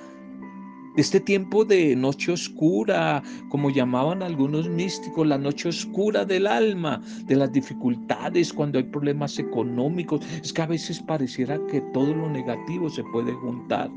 este 0.97 1.19
tiempo 1.19 1.65
de 1.65 1.95
noche 1.95 2.31
oscura, 2.31 3.23
como 3.49 3.71
llamaban 3.71 4.21
algunos 4.21 4.69
místicos, 4.69 5.25
la 5.25 5.39
noche 5.39 5.69
oscura 5.69 6.25
del 6.25 6.45
alma, 6.45 7.01
de 7.25 7.37
las 7.37 7.51
dificultades, 7.51 8.53
cuando 8.53 8.77
hay 8.77 8.83
problemas 8.85 9.39
económicos. 9.39 10.21
Es 10.43 10.53
que 10.53 10.61
a 10.61 10.67
veces 10.67 10.99
pareciera 10.99 11.59
que 11.71 11.81
todo 11.91 12.13
lo 12.13 12.29
negativo 12.29 12.87
se 12.87 13.03
puede 13.05 13.33
juntar. 13.33 13.89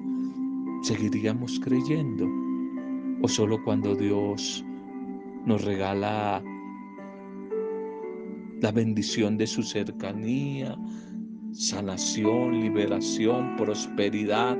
¿Seguiríamos 0.82 1.60
creyendo? 1.60 2.26
¿O 3.20 3.28
solo 3.28 3.62
cuando 3.64 3.94
Dios 3.94 4.64
nos 5.44 5.62
regala 5.62 6.42
la 8.62 8.70
bendición 8.70 9.36
de 9.36 9.46
su 9.46 9.62
cercanía, 9.62 10.76
sanación, 11.52 12.60
liberación, 12.60 13.56
prosperidad, 13.56 14.56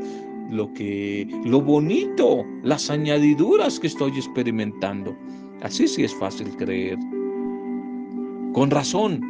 lo 0.50 0.72
que 0.74 1.26
lo 1.44 1.62
bonito, 1.62 2.44
las 2.64 2.90
añadiduras 2.90 3.78
que 3.78 3.86
estoy 3.86 4.10
experimentando. 4.12 5.16
Así 5.62 5.86
sí 5.86 6.02
es 6.02 6.14
fácil 6.16 6.54
creer. 6.56 6.98
Con 8.52 8.70
razón, 8.70 9.20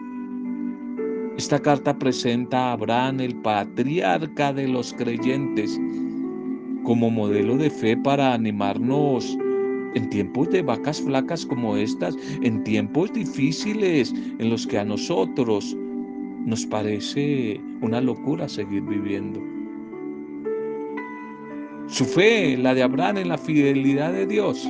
esta 1.37 1.59
carta 1.59 1.97
presenta 1.99 2.71
a 2.71 2.73
Abraham, 2.73 3.21
el 3.21 3.37
patriarca 3.37 4.55
de 4.55 4.69
los 4.69 4.95
creyentes, 4.95 5.79
como 6.83 7.11
modelo 7.11 7.59
de 7.59 7.71
fe 7.71 7.97
para 7.97 8.33
animarnos 8.33 9.37
en 9.95 10.09
tiempos 10.11 10.51
de 10.51 10.63
vacas 10.63 11.01
flacas 11.01 11.47
como 11.47 11.77
estas, 11.77 12.17
en 12.43 12.63
tiempos 12.65 13.13
difíciles 13.13 14.13
en 14.39 14.51
los 14.51 14.67
que 14.67 14.79
a 14.79 14.85
nosotros 14.85 15.77
nos 16.45 16.67
parece 16.67 17.61
una 17.81 18.01
locura 18.01 18.49
seguir 18.49 18.83
viviendo. 18.83 19.41
Su 21.87 22.05
fe, 22.05 22.57
la 22.57 22.75
de 22.75 22.83
Abraham 22.83 23.19
en 23.19 23.29
la 23.29 23.39
fidelidad 23.39 24.13
de 24.13 24.27
Dios. 24.27 24.69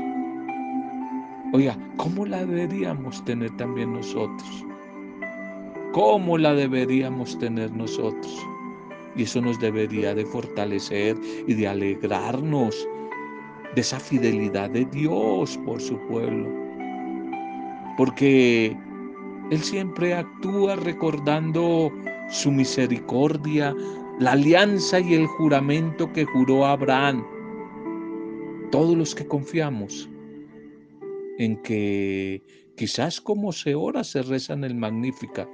Oiga, 1.53 1.77
¿cómo 1.97 2.27
la 2.27 2.45
deberíamos 2.45 3.25
tener 3.25 3.51
también 3.57 3.93
nosotros? 3.93 4.67
¿Cómo 5.93 6.39
la 6.39 6.55
deberíamos 6.55 7.39
tener 7.39 7.71
nosotros? 7.73 8.47
Y 9.15 9.25
eso 9.25 9.43
nos 9.43 9.61
debería 9.61 10.15
de 10.15 10.25
fortalecer 10.25 11.17
y 11.47 11.53
de 11.53 11.69
alegrarnos 11.69 12.89
de 13.75 13.81
esa 13.81 13.99
fidelidad 13.99 14.71
de 14.71 14.85
Dios 14.87 15.59
por 15.65 15.81
su 15.81 15.99
pueblo. 16.09 16.51
Porque 17.97 18.77
Él 19.51 19.59
siempre 19.61 20.15
actúa 20.15 20.77
recordando 20.77 21.93
su 22.29 22.51
misericordia, 22.51 23.75
la 24.19 24.33
alianza 24.33 25.01
y 25.01 25.15
el 25.15 25.27
juramento 25.27 26.13
que 26.13 26.25
juró 26.25 26.67
Abraham. 26.67 27.25
Todos 28.71 28.97
los 28.97 29.15
que 29.15 29.27
confiamos 29.27 30.09
en 31.39 31.57
que 31.63 32.43
quizás 32.77 33.21
como 33.21 33.53
se 33.53 33.75
ora, 33.75 34.05
se 34.05 34.23
reza 34.23 34.55
en 34.55 34.65
el 34.65 34.75
Magnífica, 34.75 35.49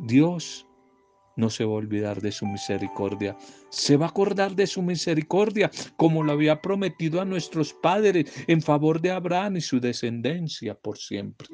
Dios 0.00 0.66
no 1.36 1.50
se 1.50 1.64
va 1.64 1.72
a 1.72 1.76
olvidar 1.76 2.20
de 2.20 2.32
su 2.32 2.46
misericordia. 2.46 3.36
Se 3.68 3.96
va 3.96 4.06
a 4.06 4.08
acordar 4.08 4.54
de 4.54 4.66
su 4.66 4.82
misericordia, 4.82 5.70
como 5.96 6.22
lo 6.22 6.32
había 6.32 6.60
prometido 6.60 7.20
a 7.20 7.24
nuestros 7.24 7.74
padres 7.74 8.32
en 8.46 8.62
favor 8.62 9.00
de 9.00 9.10
Abraham 9.10 9.56
y 9.56 9.60
su 9.60 9.80
descendencia 9.80 10.74
por 10.74 10.98
siempre. 10.98 11.48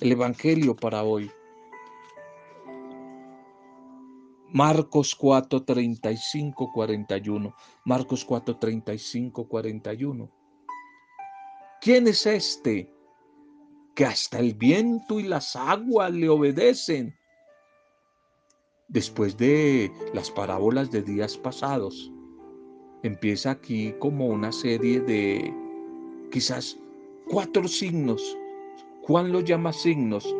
El 0.00 0.12
Evangelio 0.12 0.76
para 0.76 1.02
hoy. 1.02 1.30
Marcos 4.50 5.14
4, 5.14 5.64
35, 5.64 6.72
41. 6.72 7.54
Marcos 7.84 8.24
4, 8.24 8.56
35, 8.56 9.46
41. 9.46 10.30
¿Quién 11.80 12.08
es 12.08 12.26
este 12.26 12.92
que 13.94 14.06
hasta 14.06 14.38
el 14.38 14.54
viento 14.54 15.20
y 15.20 15.24
las 15.24 15.54
aguas 15.54 16.12
le 16.12 16.28
obedecen? 16.28 17.17
Después 18.88 19.36
de 19.36 19.92
las 20.14 20.30
parábolas 20.30 20.90
de 20.90 21.02
días 21.02 21.36
pasados, 21.36 22.10
empieza 23.02 23.50
aquí 23.50 23.92
como 23.98 24.28
una 24.28 24.50
serie 24.50 25.00
de 25.00 25.54
quizás 26.30 26.78
cuatro 27.28 27.68
signos. 27.68 28.22
Juan 29.02 29.30
lo 29.30 29.40
llama 29.40 29.74
signos 29.74 30.34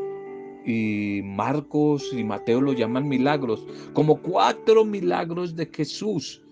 y 0.65 1.21
Marcos 1.25 2.11
y 2.15 2.25
Mateo 2.25 2.63
lo 2.63 2.73
llaman 2.73 3.07
milagros, 3.07 3.67
como 3.93 4.23
cuatro 4.23 4.83
milagros 4.83 5.55
de 5.55 5.67
Jesús 5.67 6.43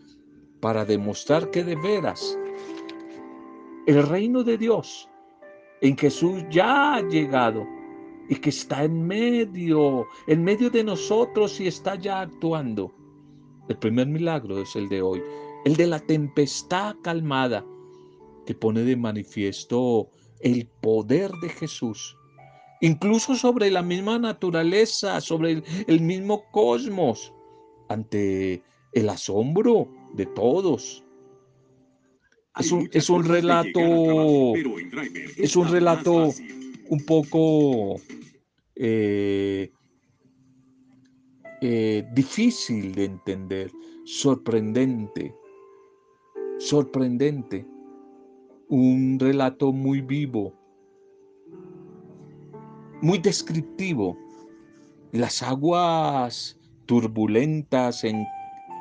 para 0.61 0.85
demostrar 0.85 1.51
que 1.51 1.65
de 1.65 1.77
veras 1.77 2.39
el 3.87 4.07
reino 4.07 4.45
de 4.45 4.59
Dios 4.59 5.09
en 5.81 5.97
Jesús 5.97 6.45
ya 6.51 6.97
ha 6.97 7.01
llegado 7.09 7.67
y 8.29 8.37
que 8.37 8.51
está 8.51 8.85
en 8.85 9.07
medio, 9.07 10.07
en 10.27 10.43
medio 10.43 10.71
de 10.71 10.85
nosotros 10.85 11.61
y 11.61 11.69
está 11.69 11.95
ya 11.97 12.23
actuando. 12.23 12.93
El 13.69 13.79
primer 13.79 14.07
milagro 14.07 14.61
es 14.61 14.77
el 14.77 14.89
de 14.89 15.03
hoy, 15.03 15.23
el 15.65 15.77
de 15.77 15.87
la 15.87 16.01
tempestad 16.01 16.97
calmada, 17.03 17.65
que 18.47 18.55
pone 18.55 18.83
de 18.83 18.97
manifiesto 18.97 20.09
el 20.41 20.67
poder 20.81 21.33
de 21.43 21.49
Jesús, 21.49 22.17
incluso 22.81 23.35
sobre 23.35 23.71
la 23.71 23.83
misma 23.83 24.19
naturaleza, 24.19 25.21
sobre 25.21 25.63
el, 25.87 26.01
mismo 26.01 26.45
cosmos, 26.53 27.33
ante 27.89 28.63
el 28.93 29.09
asombro 29.09 29.89
de 30.15 30.27
todos. 30.27 31.03
Es 32.59 32.73
un, 32.73 32.89
es 32.93 33.11
un 33.11 33.25
relato, 33.25 34.55
es 35.37 35.57
un 35.57 35.69
relato 35.69 36.33
un 36.89 37.05
poco 37.05 37.97
eh, 38.77 39.71
eh, 41.61 42.07
difícil 42.13 42.95
de 42.95 43.05
entender, 43.05 43.71
sorprendente, 44.05 45.35
sorprendente, 46.59 47.67
un 48.69 49.19
relato 49.19 49.73
muy 49.73 50.01
vivo, 50.01 50.53
muy 53.03 53.19
descriptivo. 53.19 54.17
Las 55.13 55.43
aguas 55.43 56.59
turbulentas, 56.87 58.05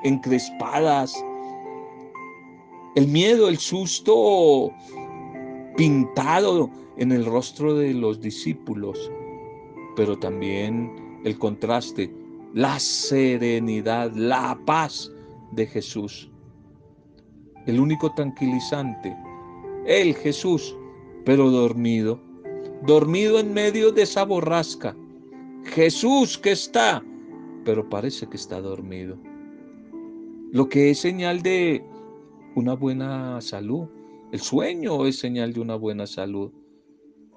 encrespadas, 0.04 1.16
el 2.96 3.08
miedo, 3.08 3.48
el 3.48 3.58
susto 3.58 4.72
pintado 5.78 6.70
en 6.98 7.12
el 7.12 7.26
rostro 7.26 7.76
de 7.76 7.94
los 7.94 8.22
discípulos, 8.22 9.12
pero 9.96 10.18
también 10.18 11.20
el 11.24 11.38
contraste, 11.38 12.12
la 12.54 12.80
serenidad, 12.80 14.14
la 14.14 14.58
paz 14.66 15.12
de 15.52 15.68
Jesús. 15.68 16.32
El 17.66 17.80
único 17.80 18.14
tranquilizante, 18.14 19.16
el 19.86 20.14
Jesús, 20.16 20.78
pero 21.26 21.50
dormido, 21.50 22.20
dormido 22.86 23.40
en 23.40 23.54
medio 23.54 23.92
de 23.92 24.04
esa 24.04 24.24
borrasca. 24.24 24.96
Jesús 25.64 26.38
que 26.38 26.52
está, 26.52 27.04
pero 27.66 27.90
parece 27.90 28.28
que 28.28 28.38
está 28.38 28.62
dormido. 28.62 29.18
Lo 30.52 30.70
que 30.70 30.92
es 30.92 31.00
señal 31.00 31.42
de 31.42 31.84
una 32.56 32.76
buena 32.76 33.42
salud. 33.42 33.88
El 34.32 34.40
sueño 34.40 35.06
es 35.06 35.20
señal 35.20 35.54
de 35.54 35.60
una 35.60 35.76
buena 35.76 36.08
salud 36.08 36.52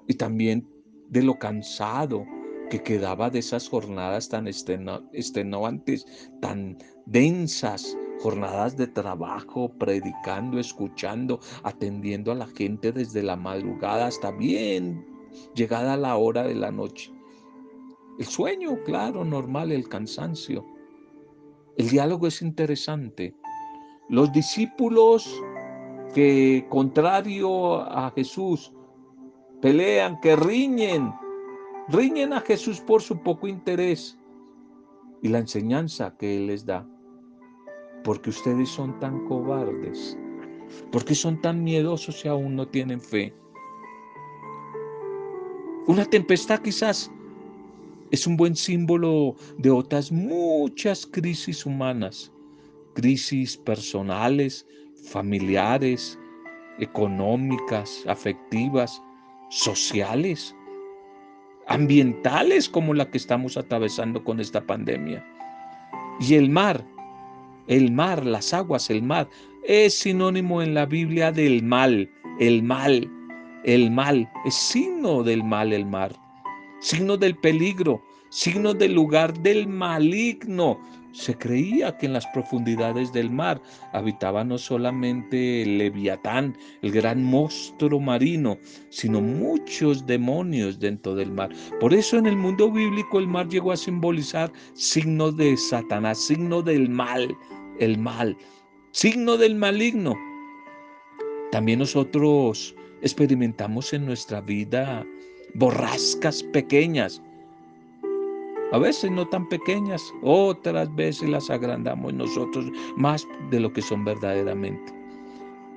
y 0.09 0.15
también 0.15 0.67
de 1.09 1.21
lo 1.21 1.37
cansado 1.37 2.25
que 2.71 2.81
quedaba 2.81 3.29
de 3.29 3.39
esas 3.39 3.69
jornadas 3.69 4.27
tan 4.27 4.47
extenuantes, 4.47 6.05
tan 6.41 6.77
densas, 7.05 7.95
jornadas 8.19 8.75
de 8.75 8.87
trabajo, 8.87 9.71
predicando, 9.77 10.59
escuchando, 10.59 11.39
atendiendo 11.63 12.31
a 12.31 12.35
la 12.35 12.47
gente 12.47 12.91
desde 12.91 13.21
la 13.21 13.35
madrugada 13.35 14.07
hasta 14.07 14.31
bien 14.31 15.05
llegada 15.53 15.95
la 15.95 16.17
hora 16.17 16.43
de 16.43 16.55
la 16.55 16.71
noche. 16.71 17.13
El 18.17 18.25
sueño, 18.25 18.83
claro, 18.83 19.23
normal, 19.23 19.71
el 19.71 19.87
cansancio. 19.87 20.65
El 21.77 21.87
diálogo 21.87 22.27
es 22.27 22.41
interesante. 22.41 23.35
Los 24.09 24.31
discípulos 24.31 25.31
que 26.15 26.65
contrario 26.67 27.81
a 27.81 28.11
Jesús 28.15 28.73
pelean, 29.61 30.19
que 30.21 30.35
riñen, 30.35 31.13
riñen 31.89 32.33
a 32.33 32.41
Jesús 32.41 32.79
por 32.79 33.01
su 33.01 33.21
poco 33.21 33.47
interés 33.47 34.17
y 35.21 35.29
la 35.29 35.39
enseñanza 35.39 36.15
que 36.17 36.37
Él 36.37 36.47
les 36.47 36.65
da. 36.65 36.87
Porque 38.03 38.29
ustedes 38.29 38.69
son 38.69 38.97
tan 38.99 39.25
cobardes, 39.25 40.17
porque 40.91 41.15
son 41.15 41.41
tan 41.41 41.63
miedosos 41.63 42.23
y 42.23 42.27
aún 42.27 42.55
no 42.55 42.67
tienen 42.67 43.01
fe. 43.01 43.33
Una 45.87 46.05
tempestad 46.05 46.59
quizás 46.59 47.11
es 48.11 48.25
un 48.25 48.37
buen 48.37 48.55
símbolo 48.55 49.35
de 49.57 49.69
otras 49.69 50.11
muchas 50.11 51.05
crisis 51.05 51.65
humanas, 51.65 52.31
crisis 52.93 53.57
personales, 53.57 54.65
familiares, 55.11 56.17
económicas, 56.79 58.03
afectivas, 58.07 59.01
sociales, 59.49 60.55
ambientales 61.67 62.69
como 62.69 62.93
la 62.93 63.09
que 63.09 63.17
estamos 63.17 63.57
atravesando 63.57 64.23
con 64.23 64.39
esta 64.39 64.61
pandemia. 64.61 65.25
Y 66.19 66.35
el 66.35 66.49
mar, 66.49 66.83
el 67.67 67.91
mar, 67.91 68.25
las 68.25 68.53
aguas, 68.53 68.89
el 68.89 69.03
mar, 69.03 69.29
es 69.63 69.93
sinónimo 69.93 70.61
en 70.61 70.73
la 70.73 70.85
Biblia 70.85 71.31
del 71.31 71.63
mal, 71.63 72.09
el 72.39 72.63
mal, 72.63 73.09
el 73.63 73.91
mal, 73.91 74.29
es 74.45 74.55
signo 74.55 75.23
del 75.23 75.43
mal 75.43 75.73
el 75.73 75.85
mar, 75.85 76.15
signo 76.79 77.17
del 77.17 77.35
peligro, 77.37 78.01
signo 78.29 78.73
del 78.73 78.93
lugar 78.93 79.37
del 79.41 79.67
maligno, 79.67 80.79
se 81.11 81.35
creía 81.35 81.97
que 81.97 82.05
en 82.05 82.13
las 82.13 82.27
profundidades 82.27 83.11
del 83.11 83.31
mar 83.31 83.61
habitaba 83.93 84.43
no 84.43 84.57
solamente 84.57 85.63
el 85.63 85.79
leviatán, 85.79 86.55
el 86.81 86.91
gran 86.91 87.23
monstruo 87.23 87.99
marino, 87.99 88.57
sino 88.89 89.19
muchos 89.19 90.05
demonios 90.05 90.79
dentro 90.79 91.15
del 91.15 91.31
mar. 91.31 91.49
Por 91.79 91.93
eso 91.93 92.17
en 92.17 92.27
el 92.27 92.35
mundo 92.35 92.71
bíblico 92.71 93.19
el 93.19 93.27
mar 93.27 93.47
llegó 93.49 93.71
a 93.71 93.77
simbolizar 93.77 94.51
signo 94.73 95.31
de 95.31 95.57
Satanás, 95.57 96.19
signo 96.19 96.61
del 96.61 96.89
mal, 96.89 97.35
el 97.79 97.97
mal, 97.97 98.37
signo 98.91 99.37
del 99.37 99.55
maligno. 99.55 100.15
También 101.51 101.79
nosotros 101.79 102.75
experimentamos 103.01 103.93
en 103.93 104.05
nuestra 104.05 104.41
vida 104.41 105.05
borrascas 105.55 106.43
pequeñas, 106.43 107.21
a 108.71 108.77
veces 108.77 109.09
no 109.09 109.27
tan 109.27 109.49
pequeñas, 109.49 110.13
otras 110.21 110.93
veces 110.95 111.27
las 111.27 111.49
agrandamos 111.49 112.13
nosotros 112.13 112.71
más 112.95 113.27
de 113.49 113.59
lo 113.59 113.73
que 113.73 113.81
son 113.81 114.05
verdaderamente. 114.05 114.93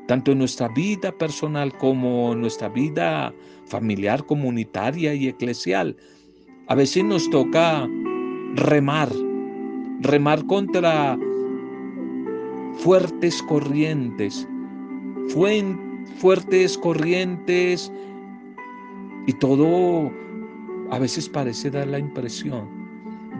Tanto 0.09 0.33
en 0.33 0.39
nuestra 0.39 0.69
vida 0.69 1.11
personal 1.11 1.73
como 1.79 2.33
en 2.33 2.43
nuestra 2.43 2.69
vida 2.69 3.33
familiar, 3.65 4.27
comunitaria 4.27 5.15
y 5.15 5.29
eclesial. 5.29 5.97
A 6.69 6.75
veces 6.75 7.03
nos 7.05 7.31
toca 7.31 7.89
remar, 8.57 9.09
remar 10.01 10.45
contra 10.45 11.19
fuertes 12.75 13.43
corrientes, 13.45 14.47
fuertes 16.19 16.77
corrientes 16.77 17.91
y 19.27 19.33
todo 19.33 20.13
a 20.91 20.99
veces 20.99 21.27
parece 21.27 21.71
dar 21.71 21.87
la 21.87 21.99
impresión 21.99 22.82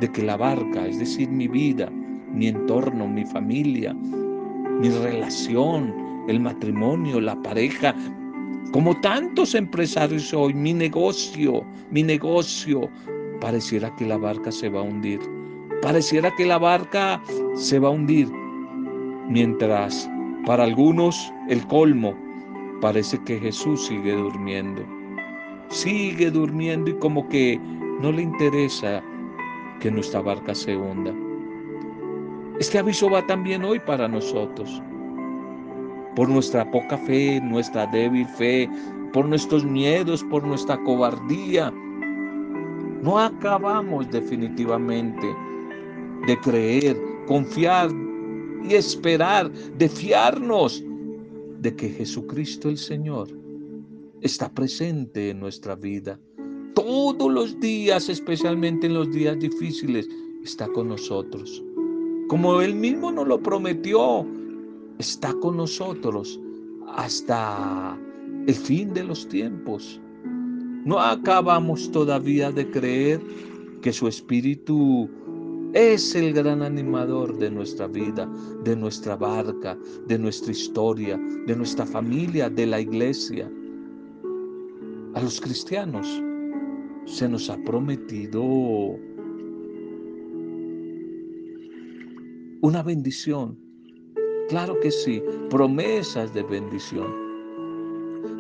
de 0.03 0.11
que 0.11 0.23
la 0.23 0.37
barca, 0.37 0.85
es 0.89 0.99
decir, 0.99 1.29
mi 1.29 1.47
vida, 1.47 1.89
mi 2.35 2.49
entorno, 2.49 3.07
mi 3.07 3.25
familia, 3.25 3.95
mi 3.95 4.89
relación, 4.89 5.95
el 6.27 6.41
matrimonio, 6.41 7.21
la 7.21 7.41
pareja, 7.41 7.95
como 8.73 9.01
tantos 9.01 9.55
empresarios 9.55 10.35
hoy, 10.35 10.55
mi 10.55 10.75
negocio, 10.75 11.65
mi 11.93 12.03
negocio, 12.03 12.91
pareciera 13.41 13.95
que 13.95 14.05
la 14.05 14.17
barca 14.17 14.51
se 14.51 14.69
va 14.69 14.81
a 14.81 14.83
hundir. 14.83 15.21
Pareciera 15.83 16.35
que 16.35 16.47
la 16.47 16.59
barca 16.59 17.23
se 17.55 17.79
va 17.79 17.87
a 17.87 17.93
hundir. 17.93 18.29
Mientras 19.29 20.11
para 20.47 20.65
algunos 20.65 21.33
el 21.49 21.65
colmo 21.69 22.13
parece 22.81 23.23
que 23.23 23.39
Jesús 23.39 23.87
sigue 23.87 24.15
durmiendo. 24.15 24.85
Sigue 25.69 26.29
durmiendo 26.29 26.91
y 26.91 26.95
como 26.95 27.29
que 27.29 27.61
no 28.01 28.11
le 28.11 28.23
interesa 28.23 29.01
que 29.83 29.91
nuestra 29.91 30.21
barca 30.21 30.55
se 30.55 30.77
hunda. 30.77 31.13
Este 32.61 32.79
aviso 32.79 33.11
va 33.11 33.27
también 33.27 33.65
hoy 33.65 33.81
para 33.81 34.07
nosotros. 34.07 34.81
Por 36.15 36.29
nuestra 36.29 36.71
poca 36.71 36.97
fe, 36.99 37.41
nuestra 37.41 37.89
débil 37.89 38.25
fe, 38.27 38.71
por 39.13 39.27
nuestros 39.27 39.65
miedos, 39.65 40.23
por 40.23 40.47
nuestra 40.47 40.79
cobardía. 40.85 41.73
No 43.03 43.19
acabamos 43.19 44.09
definitivamente 44.13 45.27
de 46.29 46.39
creer, 46.39 46.97
confiar 47.27 47.91
y 48.63 48.75
esperar, 48.75 49.51
de 49.51 49.89
fiarnos 49.89 50.85
de 51.59 51.75
que 51.75 51.89
Jesucristo 51.89 52.69
el 52.69 52.79
Señor 52.79 53.29
está 54.21 54.49
presente 54.49 55.31
en 55.31 55.41
nuestra 55.41 55.75
vida 55.75 56.21
todos 56.75 57.33
los 57.33 57.59
días, 57.61 58.09
especialmente 58.09 58.87
en 58.87 58.95
los 58.95 59.11
días 59.11 59.39
difíciles, 59.39 60.09
está 60.43 60.69
con 60.69 60.89
nosotros. 60.89 61.63
Como 62.29 62.61
Él 62.61 62.75
mismo 62.75 63.13
nos 63.13 63.27
lo 63.29 63.43
prometió, 63.43 64.27
está 64.99 65.33
con 65.35 65.57
nosotros 65.57 66.41
hasta 66.95 67.99
el 68.47 68.55
fin 68.55 68.93
de 68.95 69.05
los 69.05 69.29
tiempos. 69.29 70.01
No 70.85 70.99
acabamos 70.99 71.91
todavía 71.93 72.51
de 72.51 72.71
creer 72.71 73.21
que 73.83 73.93
su 73.93 74.09
Espíritu 74.09 75.09
es 75.75 76.15
el 76.15 76.33
gran 76.33 76.63
animador 76.63 77.39
de 77.39 77.51
nuestra 77.51 77.87
vida, 77.87 78.29
de 78.65 78.77
nuestra 78.77 79.17
barca, 79.17 79.79
de 80.07 80.19
nuestra 80.19 80.53
historia, 80.53 81.19
de 81.47 81.57
nuestra 81.57 81.87
familia, 81.87 82.51
de 82.51 82.67
la 82.67 82.81
iglesia. 82.81 83.51
A 85.15 85.23
los 85.23 85.41
cristianos 85.41 86.23
se 87.07 87.29
nos 87.29 87.51
ha 87.51 87.57
prometido 87.65 88.43
una 92.63 92.83
bendición. 92.83 93.59
Claro 94.49 94.79
que 94.81 94.91
sí, 94.91 95.23
promesas 95.51 96.33
de 96.35 96.43
bendición. 96.43 97.23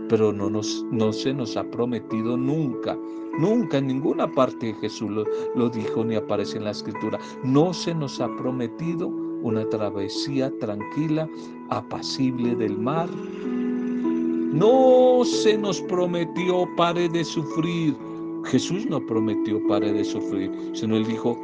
Pero 0.09 0.33
no, 0.33 0.51
nos, 0.51 0.85
no 0.90 1.12
se 1.12 1.33
nos 1.33 1.57
ha 1.57 1.64
prometido 1.70 2.37
nunca, 2.37 2.98
nunca 3.38 3.79
en 3.79 3.87
ninguna 3.87 4.31
parte 4.31 4.75
Jesús 4.75 5.11
lo, 5.11 5.25
lo 5.55 5.70
dijo 5.70 6.05
ni 6.05 6.16
aparece 6.16 6.59
en 6.59 6.64
la 6.64 6.70
escritura. 6.70 7.18
No 7.44 7.72
se 7.72 7.94
nos 7.94 8.20
ha 8.20 8.29
prometido 8.37 9.09
una 9.42 9.68
travesía 9.68 10.53
tranquila, 10.61 11.29
apacible 11.70 12.55
del 12.55 12.79
mar. 12.79 13.09
No 14.53 15.22
se 15.25 15.57
nos 15.57 15.81
prometió 15.81 16.68
pare 16.77 17.09
de 17.09 17.25
sufrir, 17.25 17.96
Jesús 18.44 18.87
no 18.87 19.05
prometió 19.07 19.64
pare 19.68 19.92
de 19.92 20.05
sufrir, 20.05 20.50
sino 20.72 20.96
él 20.96 21.07
dijo, 21.07 21.38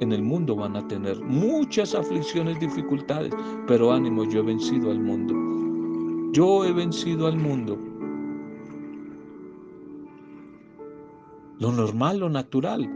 en 0.00 0.12
el 0.12 0.22
mundo 0.22 0.54
van 0.54 0.76
a 0.76 0.86
tener 0.86 1.20
muchas 1.22 1.94
aflicciones, 1.94 2.58
dificultades, 2.60 3.32
pero 3.66 3.92
ánimo, 3.92 4.24
yo 4.24 4.40
he 4.40 4.42
vencido 4.44 4.90
al 4.90 5.00
mundo. 5.00 5.34
Yo 6.32 6.64
he 6.64 6.72
vencido 6.72 7.26
al 7.26 7.36
mundo. 7.36 7.78
Lo 11.58 11.72
normal, 11.72 12.20
lo 12.20 12.30
natural, 12.30 12.88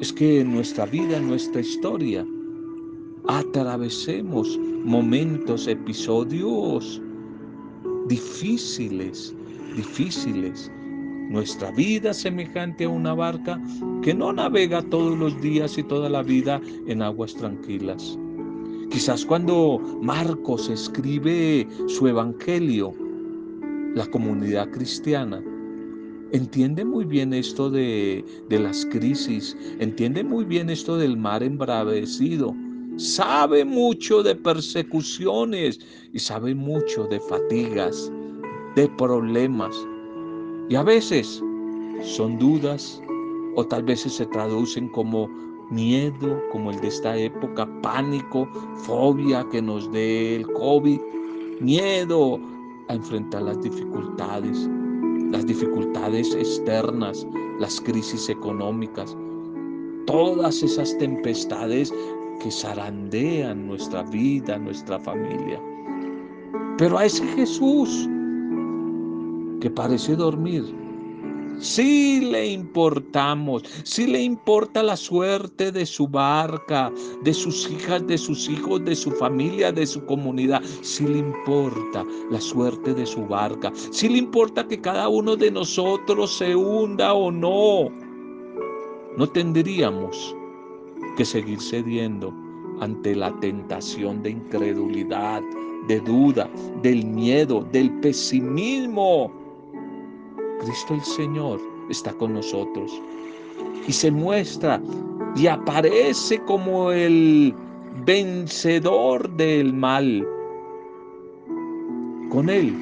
es 0.00 0.12
que 0.12 0.40
en 0.40 0.52
nuestra 0.52 0.84
vida, 0.86 1.16
en 1.16 1.28
nuestra 1.28 1.60
historia, 1.60 2.26
atravesemos 3.28 4.58
momentos, 4.84 5.66
episodios 5.66 7.00
difíciles, 8.08 9.34
difíciles, 9.76 10.70
nuestra 11.32 11.70
vida 11.70 12.12
semejante 12.12 12.84
a 12.84 12.90
una 12.90 13.14
barca 13.14 13.60
que 14.02 14.12
no 14.12 14.32
navega 14.32 14.82
todos 14.82 15.18
los 15.18 15.40
días 15.40 15.78
y 15.78 15.82
toda 15.82 16.10
la 16.10 16.22
vida 16.22 16.60
en 16.86 17.00
aguas 17.00 17.34
tranquilas. 17.34 18.18
Quizás 18.90 19.24
cuando 19.24 19.78
Marcos 20.02 20.68
escribe 20.68 21.66
su 21.86 22.06
evangelio, 22.06 22.92
la 23.94 24.06
comunidad 24.06 24.70
cristiana 24.70 25.42
entiende 26.32 26.84
muy 26.84 27.06
bien 27.06 27.32
esto 27.32 27.70
de, 27.70 28.22
de 28.50 28.58
las 28.58 28.84
crisis, 28.86 29.56
entiende 29.78 30.22
muy 30.22 30.44
bien 30.44 30.68
esto 30.68 30.98
del 30.98 31.16
mar 31.16 31.42
embravecido, 31.42 32.54
sabe 32.96 33.64
mucho 33.64 34.22
de 34.22 34.34
persecuciones 34.34 35.80
y 36.12 36.18
sabe 36.18 36.54
mucho 36.54 37.06
de 37.06 37.20
fatigas, 37.20 38.12
de 38.76 38.86
problemas. 38.98 39.74
Y 40.68 40.74
a 40.76 40.82
veces 40.82 41.42
son 42.02 42.38
dudas 42.38 43.00
o 43.56 43.64
tal 43.64 43.82
vez 43.82 44.00
se 44.00 44.26
traducen 44.26 44.88
como 44.88 45.28
miedo, 45.70 46.40
como 46.50 46.70
el 46.70 46.80
de 46.80 46.88
esta 46.88 47.16
época, 47.16 47.68
pánico, 47.82 48.46
fobia 48.76 49.46
que 49.50 49.62
nos 49.62 49.90
dé 49.92 50.36
el 50.36 50.46
COVID. 50.52 51.00
miedo 51.60 52.40
a 52.88 52.94
enfrentar 52.94 53.42
las 53.42 53.62
dificultades, 53.62 54.68
las 55.30 55.46
dificultades 55.46 56.34
externas, 56.34 57.26
las 57.60 57.80
crisis 57.80 58.28
económicas, 58.28 59.16
todas 60.06 60.62
esas 60.62 60.96
tempestades 60.98 61.94
que 62.42 62.50
zarandean 62.50 63.68
nuestra 63.68 64.02
vida, 64.02 64.58
nuestra 64.58 64.98
familia. 64.98 65.60
Pero 66.78 66.98
a 66.98 67.04
ese 67.06 67.24
Jesús 67.28 68.08
que 69.62 69.70
parece 69.70 70.16
dormir, 70.16 70.64
sí 71.60 72.20
le 72.20 72.48
importamos, 72.48 73.62
sí 73.84 74.08
le 74.08 74.20
importa 74.20 74.82
la 74.82 74.96
suerte 74.96 75.70
de 75.70 75.86
su 75.86 76.08
barca, 76.08 76.92
de 77.22 77.32
sus 77.32 77.70
hijas, 77.70 78.04
de 78.08 78.18
sus 78.18 78.48
hijos, 78.48 78.84
de 78.84 78.96
su 78.96 79.12
familia, 79.12 79.70
de 79.70 79.86
su 79.86 80.04
comunidad. 80.04 80.60
Sí 80.80 81.06
le 81.06 81.18
importa 81.18 82.04
la 82.32 82.40
suerte 82.40 82.92
de 82.92 83.06
su 83.06 83.24
barca. 83.24 83.72
Sí 83.92 84.08
le 84.08 84.18
importa 84.18 84.66
que 84.66 84.80
cada 84.80 85.06
uno 85.06 85.36
de 85.36 85.52
nosotros 85.52 86.36
se 86.36 86.56
hunda 86.56 87.12
o 87.12 87.30
no. 87.30 87.88
No 89.16 89.28
tendríamos 89.28 90.34
que 91.16 91.24
seguir 91.24 91.60
cediendo 91.60 92.34
ante 92.80 93.14
la 93.14 93.32
tentación 93.38 94.24
de 94.24 94.30
incredulidad, 94.30 95.40
de 95.86 96.00
duda, 96.00 96.50
del 96.82 97.06
miedo, 97.06 97.64
del 97.70 97.92
pesimismo 98.00 99.41
Cristo 100.62 100.94
el 100.94 101.02
Señor 101.02 101.60
está 101.90 102.12
con 102.12 102.34
nosotros 102.34 102.92
y 103.86 103.92
se 103.92 104.10
muestra 104.10 104.80
y 105.34 105.48
aparece 105.48 106.40
como 106.44 106.92
el 106.92 107.54
vencedor 108.04 109.28
del 109.30 109.72
mal. 109.72 110.26
Con 112.30 112.48
Él 112.48 112.72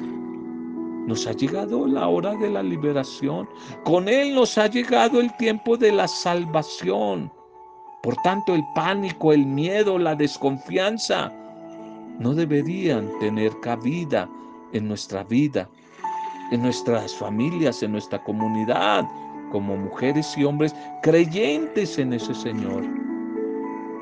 nos 1.07 1.25
ha 1.25 1.31
llegado 1.31 1.87
la 1.87 2.07
hora 2.07 2.35
de 2.35 2.51
la 2.51 2.61
liberación. 2.61 3.49
Con 3.83 4.07
Él 4.07 4.35
nos 4.35 4.57
ha 4.57 4.67
llegado 4.67 5.19
el 5.19 5.35
tiempo 5.37 5.75
de 5.75 5.91
la 5.91 6.07
salvación. 6.07 7.31
Por 8.03 8.15
tanto, 8.17 8.53
el 8.53 8.63
pánico, 8.75 9.33
el 9.33 9.45
miedo, 9.45 9.97
la 9.97 10.15
desconfianza 10.15 11.31
no 12.19 12.33
deberían 12.33 13.09
tener 13.19 13.59
cabida 13.59 14.29
en 14.73 14.87
nuestra 14.87 15.23
vida 15.23 15.67
en 16.51 16.61
nuestras 16.61 17.15
familias, 17.15 17.81
en 17.81 17.93
nuestra 17.93 18.23
comunidad, 18.23 19.05
como 19.51 19.75
mujeres 19.75 20.37
y 20.37 20.43
hombres 20.43 20.75
creyentes 21.01 21.97
en 21.97 22.13
ese 22.13 22.33
Señor. 22.33 22.83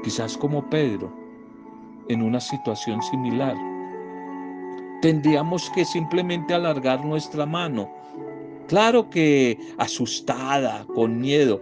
Quizás 0.04 0.38
como 0.38 0.68
Pedro, 0.70 1.12
en 2.10 2.22
una 2.22 2.40
situación 2.40 3.02
similar. 3.04 3.56
Tendríamos 5.02 5.70
que 5.70 5.86
simplemente 5.86 6.54
alargar 6.54 7.06
nuestra 7.06 7.46
mano. 7.46 7.90
Claro 8.68 9.10
que 9.10 9.58
asustada, 9.78 10.86
con 10.94 11.20
miedo, 11.20 11.62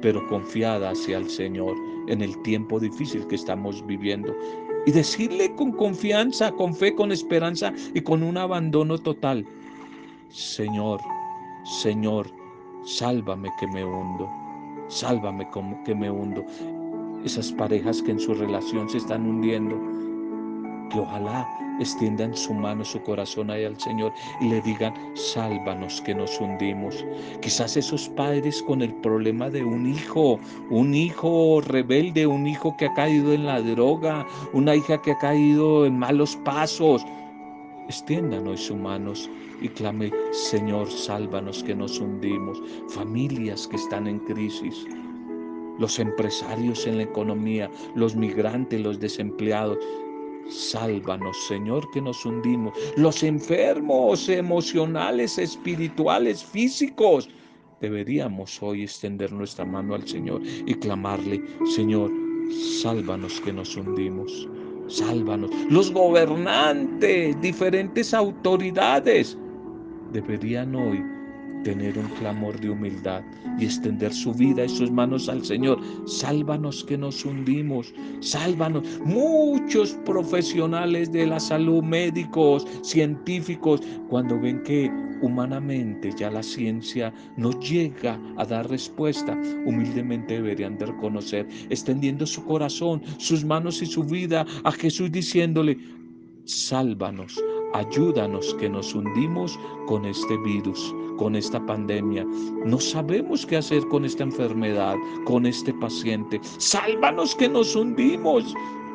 pero 0.00 0.26
confiada 0.28 0.90
hacia 0.90 1.18
el 1.18 1.28
Señor 1.28 1.76
en 2.08 2.22
el 2.22 2.40
tiempo 2.42 2.78
difícil 2.78 3.26
que 3.26 3.34
estamos 3.34 3.84
viviendo. 3.86 4.34
Y 4.86 4.92
decirle 4.92 5.52
con 5.56 5.72
confianza, 5.72 6.52
con 6.52 6.74
fe, 6.74 6.94
con 6.94 7.10
esperanza 7.10 7.72
y 7.92 8.00
con 8.00 8.22
un 8.22 8.36
abandono 8.36 8.98
total, 8.98 9.44
Señor, 10.28 11.00
Señor, 11.64 12.26
sálvame 12.84 13.48
que 13.58 13.66
me 13.68 13.84
hundo, 13.84 14.28
sálvame 14.88 15.48
como 15.50 15.82
que 15.84 15.94
me 15.94 16.10
hundo. 16.10 16.44
Esas 17.24 17.52
parejas 17.52 18.02
que 18.02 18.10
en 18.10 18.20
su 18.20 18.34
relación 18.34 18.88
se 18.88 18.98
están 18.98 19.24
hundiendo, 19.24 19.76
que 20.90 20.98
ojalá 20.98 21.46
extiendan 21.78 22.36
su 22.36 22.54
mano, 22.54 22.84
su 22.84 23.00
corazón 23.02 23.50
ahí 23.50 23.64
al 23.64 23.78
Señor 23.80 24.12
y 24.40 24.48
le 24.48 24.60
digan, 24.62 24.94
sálvanos 25.14 26.00
que 26.02 26.14
nos 26.14 26.40
hundimos. 26.40 27.04
Quizás 27.40 27.76
esos 27.76 28.08
padres 28.10 28.62
con 28.62 28.82
el 28.82 28.92
problema 28.94 29.48
de 29.48 29.62
un 29.62 29.88
hijo, 29.88 30.40
un 30.70 30.92
hijo 30.92 31.60
rebelde, 31.60 32.26
un 32.26 32.48
hijo 32.48 32.76
que 32.76 32.86
ha 32.86 32.94
caído 32.94 33.32
en 33.32 33.46
la 33.46 33.60
droga, 33.60 34.26
una 34.52 34.74
hija 34.74 35.00
que 35.02 35.12
ha 35.12 35.18
caído 35.18 35.86
en 35.86 35.98
malos 35.98 36.36
pasos, 36.44 37.04
extiendan 37.88 38.48
hoy 38.48 38.56
sus 38.56 38.76
manos 38.76 39.30
y 39.60 39.68
clame, 39.68 40.12
Señor, 40.32 40.90
sálvanos 40.90 41.62
que 41.62 41.74
nos 41.74 41.98
hundimos. 41.98 42.62
Familias 42.88 43.66
que 43.66 43.76
están 43.76 44.06
en 44.06 44.18
crisis, 44.20 44.86
los 45.78 45.98
empresarios 45.98 46.86
en 46.86 46.98
la 46.98 47.04
economía, 47.04 47.70
los 47.94 48.14
migrantes, 48.14 48.80
los 48.80 49.00
desempleados. 49.00 49.78
Sálvanos, 50.48 51.36
Señor, 51.48 51.90
que 51.90 52.00
nos 52.00 52.24
hundimos. 52.24 52.74
Los 52.96 53.22
enfermos 53.22 54.28
emocionales, 54.28 55.38
espirituales, 55.38 56.44
físicos. 56.44 57.28
Deberíamos 57.80 58.62
hoy 58.62 58.84
extender 58.84 59.32
nuestra 59.32 59.64
mano 59.64 59.94
al 59.94 60.06
Señor 60.06 60.40
y 60.44 60.74
clamarle, 60.74 61.42
Señor, 61.74 62.10
sálvanos 62.80 63.40
que 63.40 63.52
nos 63.52 63.76
hundimos. 63.76 64.48
Sálvanos. 64.86 65.50
Los 65.68 65.92
gobernantes, 65.92 67.38
diferentes 67.40 68.14
autoridades 68.14 69.36
deberían 70.12 70.74
hoy 70.74 71.02
tener 71.66 71.98
un 71.98 72.06
clamor 72.10 72.60
de 72.60 72.70
humildad 72.70 73.24
y 73.58 73.64
extender 73.64 74.12
su 74.12 74.32
vida 74.32 74.64
y 74.64 74.68
sus 74.68 74.88
manos 74.90 75.28
al 75.28 75.44
Señor. 75.44 75.80
Sálvanos 76.06 76.84
que 76.84 76.96
nos 76.96 77.24
hundimos, 77.24 77.92
sálvanos. 78.20 79.00
Muchos 79.04 79.94
profesionales 80.04 81.10
de 81.10 81.26
la 81.26 81.40
salud, 81.40 81.82
médicos, 81.82 82.64
científicos, 82.82 83.80
cuando 84.08 84.38
ven 84.38 84.62
que 84.62 84.92
humanamente 85.22 86.12
ya 86.16 86.30
la 86.30 86.42
ciencia 86.42 87.12
no 87.36 87.50
llega 87.58 88.16
a 88.36 88.44
dar 88.44 88.70
respuesta, 88.70 89.36
humildemente 89.64 90.34
deberían 90.34 90.78
de 90.78 90.86
reconocer, 90.86 91.48
extendiendo 91.68 92.26
su 92.26 92.44
corazón, 92.44 93.02
sus 93.18 93.44
manos 93.44 93.82
y 93.82 93.86
su 93.86 94.04
vida 94.04 94.46
a 94.62 94.70
Jesús 94.70 95.10
diciéndole, 95.10 95.78
sálvanos 96.44 97.42
Ayúdanos 97.76 98.54
que 98.54 98.70
nos 98.70 98.94
hundimos 98.94 99.60
con 99.86 100.06
este 100.06 100.38
virus, 100.38 100.94
con 101.18 101.36
esta 101.36 101.60
pandemia. 101.66 102.26
No 102.64 102.80
sabemos 102.80 103.44
qué 103.44 103.58
hacer 103.58 103.86
con 103.88 104.06
esta 104.06 104.22
enfermedad, 104.22 104.94
con 105.26 105.44
este 105.44 105.74
paciente. 105.74 106.40
Sálvanos 106.56 107.34
que 107.34 107.50
nos 107.50 107.76
hundimos. 107.76 108.54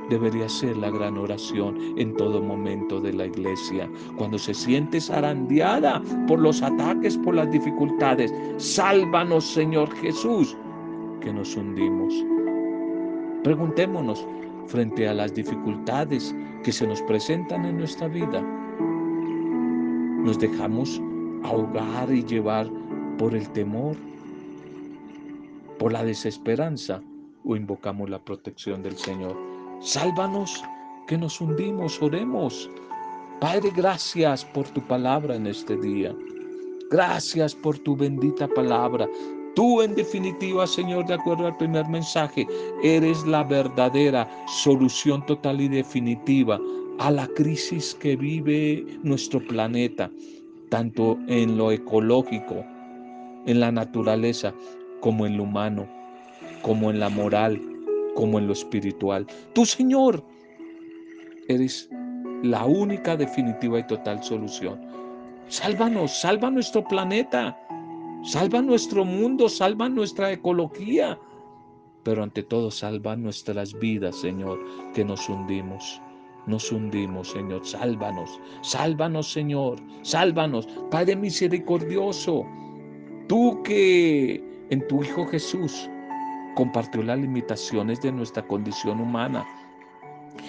Debería 0.10 0.50
ser 0.50 0.76
la 0.78 0.90
gran 0.90 1.16
oración 1.16 1.78
en 1.96 2.16
todo 2.16 2.42
momento 2.42 3.00
de 3.00 3.14
la 3.14 3.28
iglesia. 3.28 3.88
Cuando 4.18 4.40
se 4.40 4.56
siente 4.56 5.00
zarandeada 5.00 6.02
por 6.28 6.40
los 6.40 6.64
ataques, 6.64 7.16
por 7.20 7.36
las 7.36 7.52
dificultades. 7.52 8.34
Sálvanos, 8.58 9.46
Señor 9.46 9.94
Jesús, 9.98 10.58
que 11.22 11.32
nos 11.32 11.56
hundimos. 11.56 12.16
Preguntémonos 13.44 14.26
frente 14.66 15.08
a 15.08 15.14
las 15.14 15.36
dificultades 15.36 16.36
que 16.64 16.72
se 16.72 16.88
nos 16.88 17.00
presentan 17.04 17.66
en 17.66 17.78
nuestra 17.78 18.08
vida 18.08 18.44
nos 20.24 20.40
dejamos 20.40 21.02
ahogar 21.44 22.12
y 22.12 22.24
llevar 22.24 22.70
por 23.18 23.36
el 23.36 23.50
temor, 23.50 23.96
por 25.80 25.92
la 25.92 26.04
desesperanza 26.04 27.02
o 27.44 27.56
invocamos 27.56 28.10
la 28.10 28.20
protección 28.20 28.84
del 28.84 28.98
Señor. 28.98 29.36
Sálvanos 29.82 30.64
que 31.08 31.18
nos 31.18 31.42
hundimos, 31.42 32.02
oremos. 32.02 32.70
Padre, 33.40 33.72
gracias 33.76 34.46
por 34.46 34.68
tu 34.70 34.82
palabra 34.82 35.36
en 35.36 35.48
este 35.48 35.76
día. 35.78 36.16
Gracias 36.92 37.56
por 37.56 37.80
tu 37.80 37.96
bendita 37.96 38.48
palabra. 38.48 39.10
Tú 39.56 39.82
en 39.82 39.96
definitiva, 39.96 40.68
Señor, 40.68 41.08
de 41.08 41.16
acuerdo 41.16 41.48
al 41.48 41.58
primer 41.58 41.88
mensaje, 41.88 42.48
eres 42.84 43.26
la 43.26 43.44
verdadera 43.44 44.30
solución 44.48 45.26
total 45.26 45.60
y 45.62 45.68
definitiva 45.68 46.60
a 47.02 47.10
la 47.10 47.26
crisis 47.30 47.96
que 47.96 48.16
vive 48.16 48.86
nuestro 49.02 49.40
planeta, 49.40 50.12
tanto 50.70 51.18
en 51.28 51.58
lo 51.58 51.72
ecológico, 51.72 52.64
en 53.48 53.60
la 53.60 53.72
naturaleza, 53.72 54.54
como 55.00 55.26
en 55.26 55.38
lo 55.38 55.44
humano, 55.44 55.90
como 56.62 56.92
en 56.92 57.00
la 57.00 57.10
moral, 57.10 57.60
como 58.14 58.38
en 58.38 58.46
lo 58.46 58.54
espiritual. 58.54 59.26
Tú, 59.54 59.66
Señor, 59.66 60.24
eres 61.48 61.90
la 62.44 62.66
única 62.66 63.18
definitiva 63.18 63.80
y 63.80 63.88
total 63.88 64.24
solución. 64.24 64.80
Sálvanos, 65.48 66.12
salva 66.22 66.52
nuestro 66.52 66.84
planeta, 66.84 67.58
salva 68.24 68.62
nuestro 68.62 69.06
mundo, 69.06 69.50
salva 69.50 69.90
nuestra 69.90 70.32
ecología, 70.32 71.18
pero 72.04 72.22
ante 72.22 72.44
todo 72.44 72.70
salva 72.70 73.16
nuestras 73.16 73.74
vidas, 73.80 74.18
Señor, 74.18 74.60
que 74.94 75.04
nos 75.04 75.28
hundimos 75.28 76.00
nos 76.48 76.72
hundimos, 76.72 77.30
Señor. 77.30 77.66
Sálvanos, 77.66 78.40
sálvanos, 78.62 79.32
Señor, 79.32 79.80
sálvanos. 80.02 80.68
Padre 80.90 81.16
misericordioso, 81.16 82.46
tú 83.28 83.62
que 83.64 84.44
en 84.70 84.88
tu 84.88 85.04
Hijo 85.04 85.26
Jesús 85.28 85.90
compartió 86.56 87.04
las 87.04 87.20
limitaciones 87.20 88.02
de 88.02 88.12
nuestra 88.12 88.46
condición 88.48 89.00
humana 89.00 89.46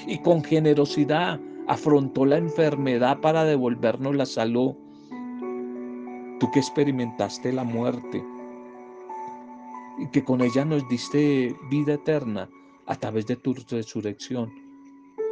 y 0.07 0.19
con 0.19 0.43
generosidad 0.43 1.41
afrontó 1.69 2.25
la 2.25 2.39
enfermedad 2.39 3.21
para 3.21 3.45
devolvernos 3.45 4.15
la 4.15 4.27
salud. 4.27 4.75
Tú 6.41 6.51
que 6.51 6.59
experimentaste 6.59 7.53
la 7.53 7.65
muerte 7.65 8.25
y 9.99 10.09
que 10.09 10.25
con 10.25 10.41
ella 10.41 10.65
nos 10.65 10.89
diste 10.89 11.55
vida 11.71 11.95
eterna 11.95 12.49
a 12.87 12.97
través 12.97 13.27
de 13.27 13.37
tu 13.37 13.55
resurrección. 13.55 14.62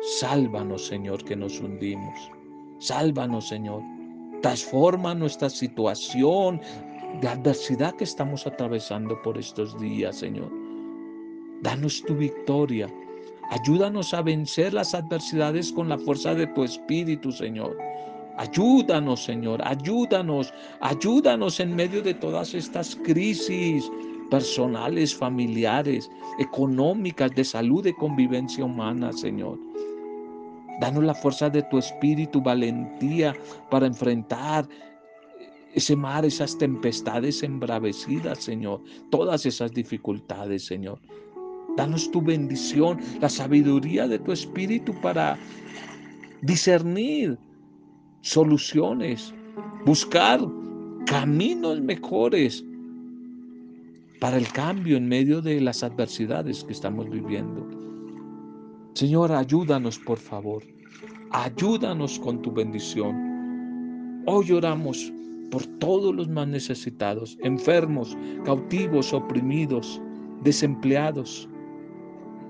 Sálvanos, 0.02 0.86
Señor, 0.86 1.22
que 1.24 1.36
nos 1.36 1.60
hundimos. 1.60 2.30
Sálvanos, 2.78 3.48
Señor. 3.48 3.82
Transforma 4.40 5.14
nuestra 5.14 5.50
situación 5.50 6.60
de 7.20 7.28
adversidad 7.28 7.94
que 7.96 8.04
estamos 8.04 8.46
atravesando 8.46 9.20
por 9.22 9.36
estos 9.36 9.78
días, 9.78 10.16
Señor. 10.16 10.50
Danos 11.62 12.02
tu 12.06 12.14
victoria. 12.14 12.88
Ayúdanos 13.50 14.14
a 14.14 14.22
vencer 14.22 14.72
las 14.72 14.94
adversidades 14.94 15.70
con 15.70 15.90
la 15.90 15.98
fuerza 15.98 16.34
de 16.34 16.46
tu 16.46 16.64
Espíritu, 16.64 17.30
Señor. 17.30 17.76
Ayúdanos, 18.38 19.24
Señor, 19.24 19.60
ayúdanos, 19.62 20.54
ayúdanos 20.80 21.60
en 21.60 21.76
medio 21.76 22.00
de 22.00 22.14
todas 22.14 22.54
estas 22.54 22.96
crisis 22.96 23.90
personales, 24.30 25.14
familiares, 25.14 26.10
económicas, 26.38 27.34
de 27.34 27.44
salud, 27.44 27.84
de 27.84 27.94
convivencia 27.94 28.64
humana, 28.64 29.12
Señor. 29.12 29.58
Danos 30.80 31.04
la 31.04 31.14
fuerza 31.14 31.50
de 31.50 31.62
tu 31.64 31.78
espíritu, 31.78 32.40
valentía 32.40 33.34
para 33.70 33.86
enfrentar 33.86 34.66
ese 35.74 35.94
mar, 35.94 36.24
esas 36.24 36.56
tempestades 36.58 37.42
embravecidas, 37.42 38.38
Señor, 38.38 38.82
todas 39.10 39.46
esas 39.46 39.72
dificultades, 39.72 40.64
Señor. 40.64 40.98
Danos 41.76 42.10
tu 42.10 42.20
bendición, 42.20 42.98
la 43.20 43.28
sabiduría 43.28 44.08
de 44.08 44.18
tu 44.18 44.32
espíritu 44.32 44.92
para 45.00 45.38
discernir 46.42 47.38
soluciones, 48.22 49.32
buscar 49.84 50.40
caminos 51.06 51.80
mejores 51.80 52.64
para 54.18 54.36
el 54.36 54.48
cambio 54.48 54.96
en 54.96 55.08
medio 55.08 55.40
de 55.40 55.60
las 55.60 55.82
adversidades 55.82 56.64
que 56.64 56.72
estamos 56.72 57.08
viviendo. 57.08 57.79
Señor, 58.94 59.30
ayúdanos 59.30 59.98
por 60.00 60.18
favor. 60.18 60.62
Ayúdanos 61.30 62.18
con 62.18 62.42
tu 62.42 62.50
bendición. 62.50 63.14
Hoy 64.26 64.50
oramos 64.50 65.12
por 65.50 65.64
todos 65.78 66.14
los 66.14 66.28
más 66.28 66.48
necesitados, 66.48 67.38
enfermos, 67.42 68.16
cautivos, 68.44 69.12
oprimidos, 69.12 70.00
desempleados, 70.42 71.48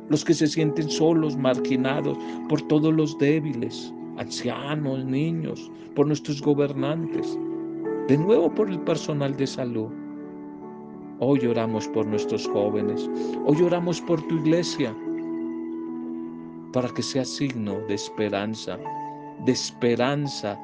los 0.08 0.24
que 0.24 0.34
se 0.34 0.46
sienten 0.46 0.88
solos, 0.88 1.36
marginados, 1.36 2.18
por 2.48 2.62
todos 2.62 2.92
los 2.92 3.16
débiles, 3.18 3.92
ancianos, 4.16 5.04
niños, 5.04 5.70
por 5.94 6.06
nuestros 6.06 6.40
gobernantes, 6.40 7.38
de 8.08 8.16
nuevo 8.16 8.52
por 8.54 8.68
el 8.70 8.80
personal 8.80 9.36
de 9.36 9.46
salud. 9.46 9.88
Hoy 11.20 11.46
oramos 11.46 11.86
por 11.88 12.06
nuestros 12.06 12.48
jóvenes, 12.48 13.08
hoy 13.44 13.62
oramos 13.62 14.00
por 14.00 14.20
tu 14.26 14.36
iglesia, 14.36 14.96
para 16.72 16.88
que 16.88 17.02
sea 17.02 17.24
signo 17.24 17.80
de 17.88 17.94
esperanza, 17.94 18.78
de 19.44 19.52
esperanza 19.52 20.58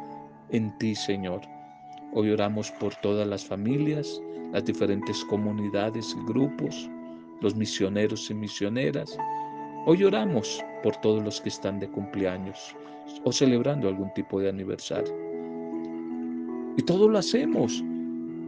en 0.50 0.76
ti, 0.78 0.94
Señor. 0.94 1.40
Hoy 2.12 2.30
oramos 2.30 2.70
por 2.72 2.94
todas 2.96 3.26
las 3.26 3.44
familias, 3.44 4.20
las 4.52 4.64
diferentes 4.64 5.24
comunidades 5.24 6.14
y 6.16 6.26
grupos, 6.26 6.88
los 7.40 7.54
misioneros 7.54 8.30
y 8.30 8.34
misioneras. 8.34 9.16
Hoy 9.86 10.04
oramos 10.04 10.62
por 10.82 10.96
todos 10.96 11.22
los 11.24 11.40
que 11.40 11.48
están 11.48 11.80
de 11.80 11.88
cumpleaños 11.88 12.74
o 13.24 13.32
celebrando 13.32 13.88
algún 13.88 14.12
tipo 14.14 14.40
de 14.40 14.48
aniversario. 14.48 15.14
Y 16.76 16.82
todo 16.82 17.08
lo 17.08 17.18
hacemos 17.18 17.82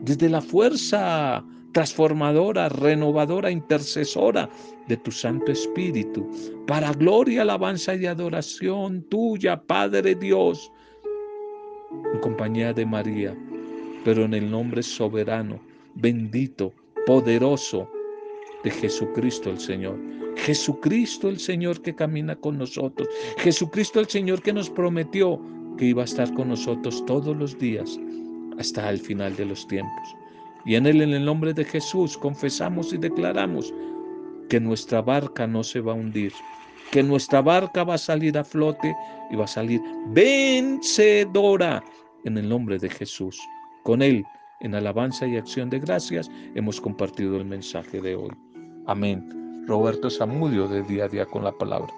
desde 0.03 0.29
la 0.29 0.41
fuerza 0.41 1.45
transformadora, 1.73 2.69
renovadora, 2.69 3.51
intercesora 3.51 4.49
de 4.87 4.97
tu 4.97 5.11
Santo 5.11 5.53
Espíritu, 5.53 6.29
para 6.67 6.93
gloria, 6.93 7.43
alabanza 7.43 7.95
y 7.95 8.07
adoración 8.07 9.03
tuya, 9.05 9.61
Padre 9.63 10.15
Dios, 10.15 10.73
en 12.13 12.21
compañía 12.21 12.73
de 12.73 12.87
María, 12.87 13.37
pero 14.05 14.25
en 14.25 14.35
el 14.35 14.51
nombre 14.51 14.83
soberano, 14.83 15.61
bendito, 15.95 16.73
poderoso 17.07 17.89
de 18.65 18.71
Jesucristo 18.71 19.51
el 19.51 19.59
Señor. 19.59 19.99
Jesucristo 20.37 21.29
el 21.29 21.39
Señor 21.39 21.83
que 21.83 21.95
camina 21.95 22.37
con 22.37 22.59
nosotros. 22.59 23.09
Jesucristo 23.39 24.01
el 24.01 24.09
Señor 24.09 24.43
que 24.43 24.53
nos 24.53 24.71
prometió 24.71 25.41
que 25.77 25.87
iba 25.87 26.03
a 26.03 26.05
estar 26.05 26.33
con 26.35 26.49
nosotros 26.49 27.05
todos 27.07 27.37
los 27.37 27.59
días 27.59 27.99
hasta 28.59 28.89
el 28.91 28.99
final 28.99 29.35
de 29.37 29.47
los 29.47 29.67
tiempos. 29.69 30.18
Y 30.69 30.75
en 30.75 30.85
Él, 30.85 31.01
en 31.01 31.15
el 31.15 31.25
nombre 31.25 31.55
de 31.55 31.65
Jesús, 31.65 32.19
confesamos 32.19 32.93
y 32.93 32.99
declaramos 32.99 33.73
que 34.51 34.61
nuestra 34.61 35.01
barca 35.01 35.47
no 35.47 35.65
se 35.65 35.81
va 35.81 35.93
a 35.93 35.95
hundir, 35.95 36.31
que 36.91 37.03
nuestra 37.03 37.41
barca 37.41 37.85
va 37.85 37.95
a 37.95 37.99
salir 37.99 38.37
a 38.37 38.45
flote 38.45 38.95
y 39.31 39.37
va 39.37 39.45
a 39.45 39.49
salir 39.49 39.81
vencedora 40.09 41.83
en 42.25 42.37
el 42.37 42.51
nombre 42.51 42.79
de 42.79 42.91
Jesús. 42.91 43.41
Con 43.83 44.03
Él, 44.03 44.23
en 44.61 44.75
alabanza 44.75 45.27
y 45.27 45.39
acción 45.39 45.71
de 45.71 45.79
gracias, 45.79 46.31
hemos 46.55 46.83
compartido 46.83 47.39
el 47.39 47.47
mensaje 47.47 48.03
de 48.03 48.15
hoy. 48.15 48.33
Amén. 48.87 49.65
Roberto 49.67 50.11
Zamudio 50.11 50.69
de 50.69 50.83
Día 50.83 51.07
a 51.07 51.09
Día 51.09 51.25
con 51.25 51.45
la 51.45 51.53
Palabra. 51.53 51.93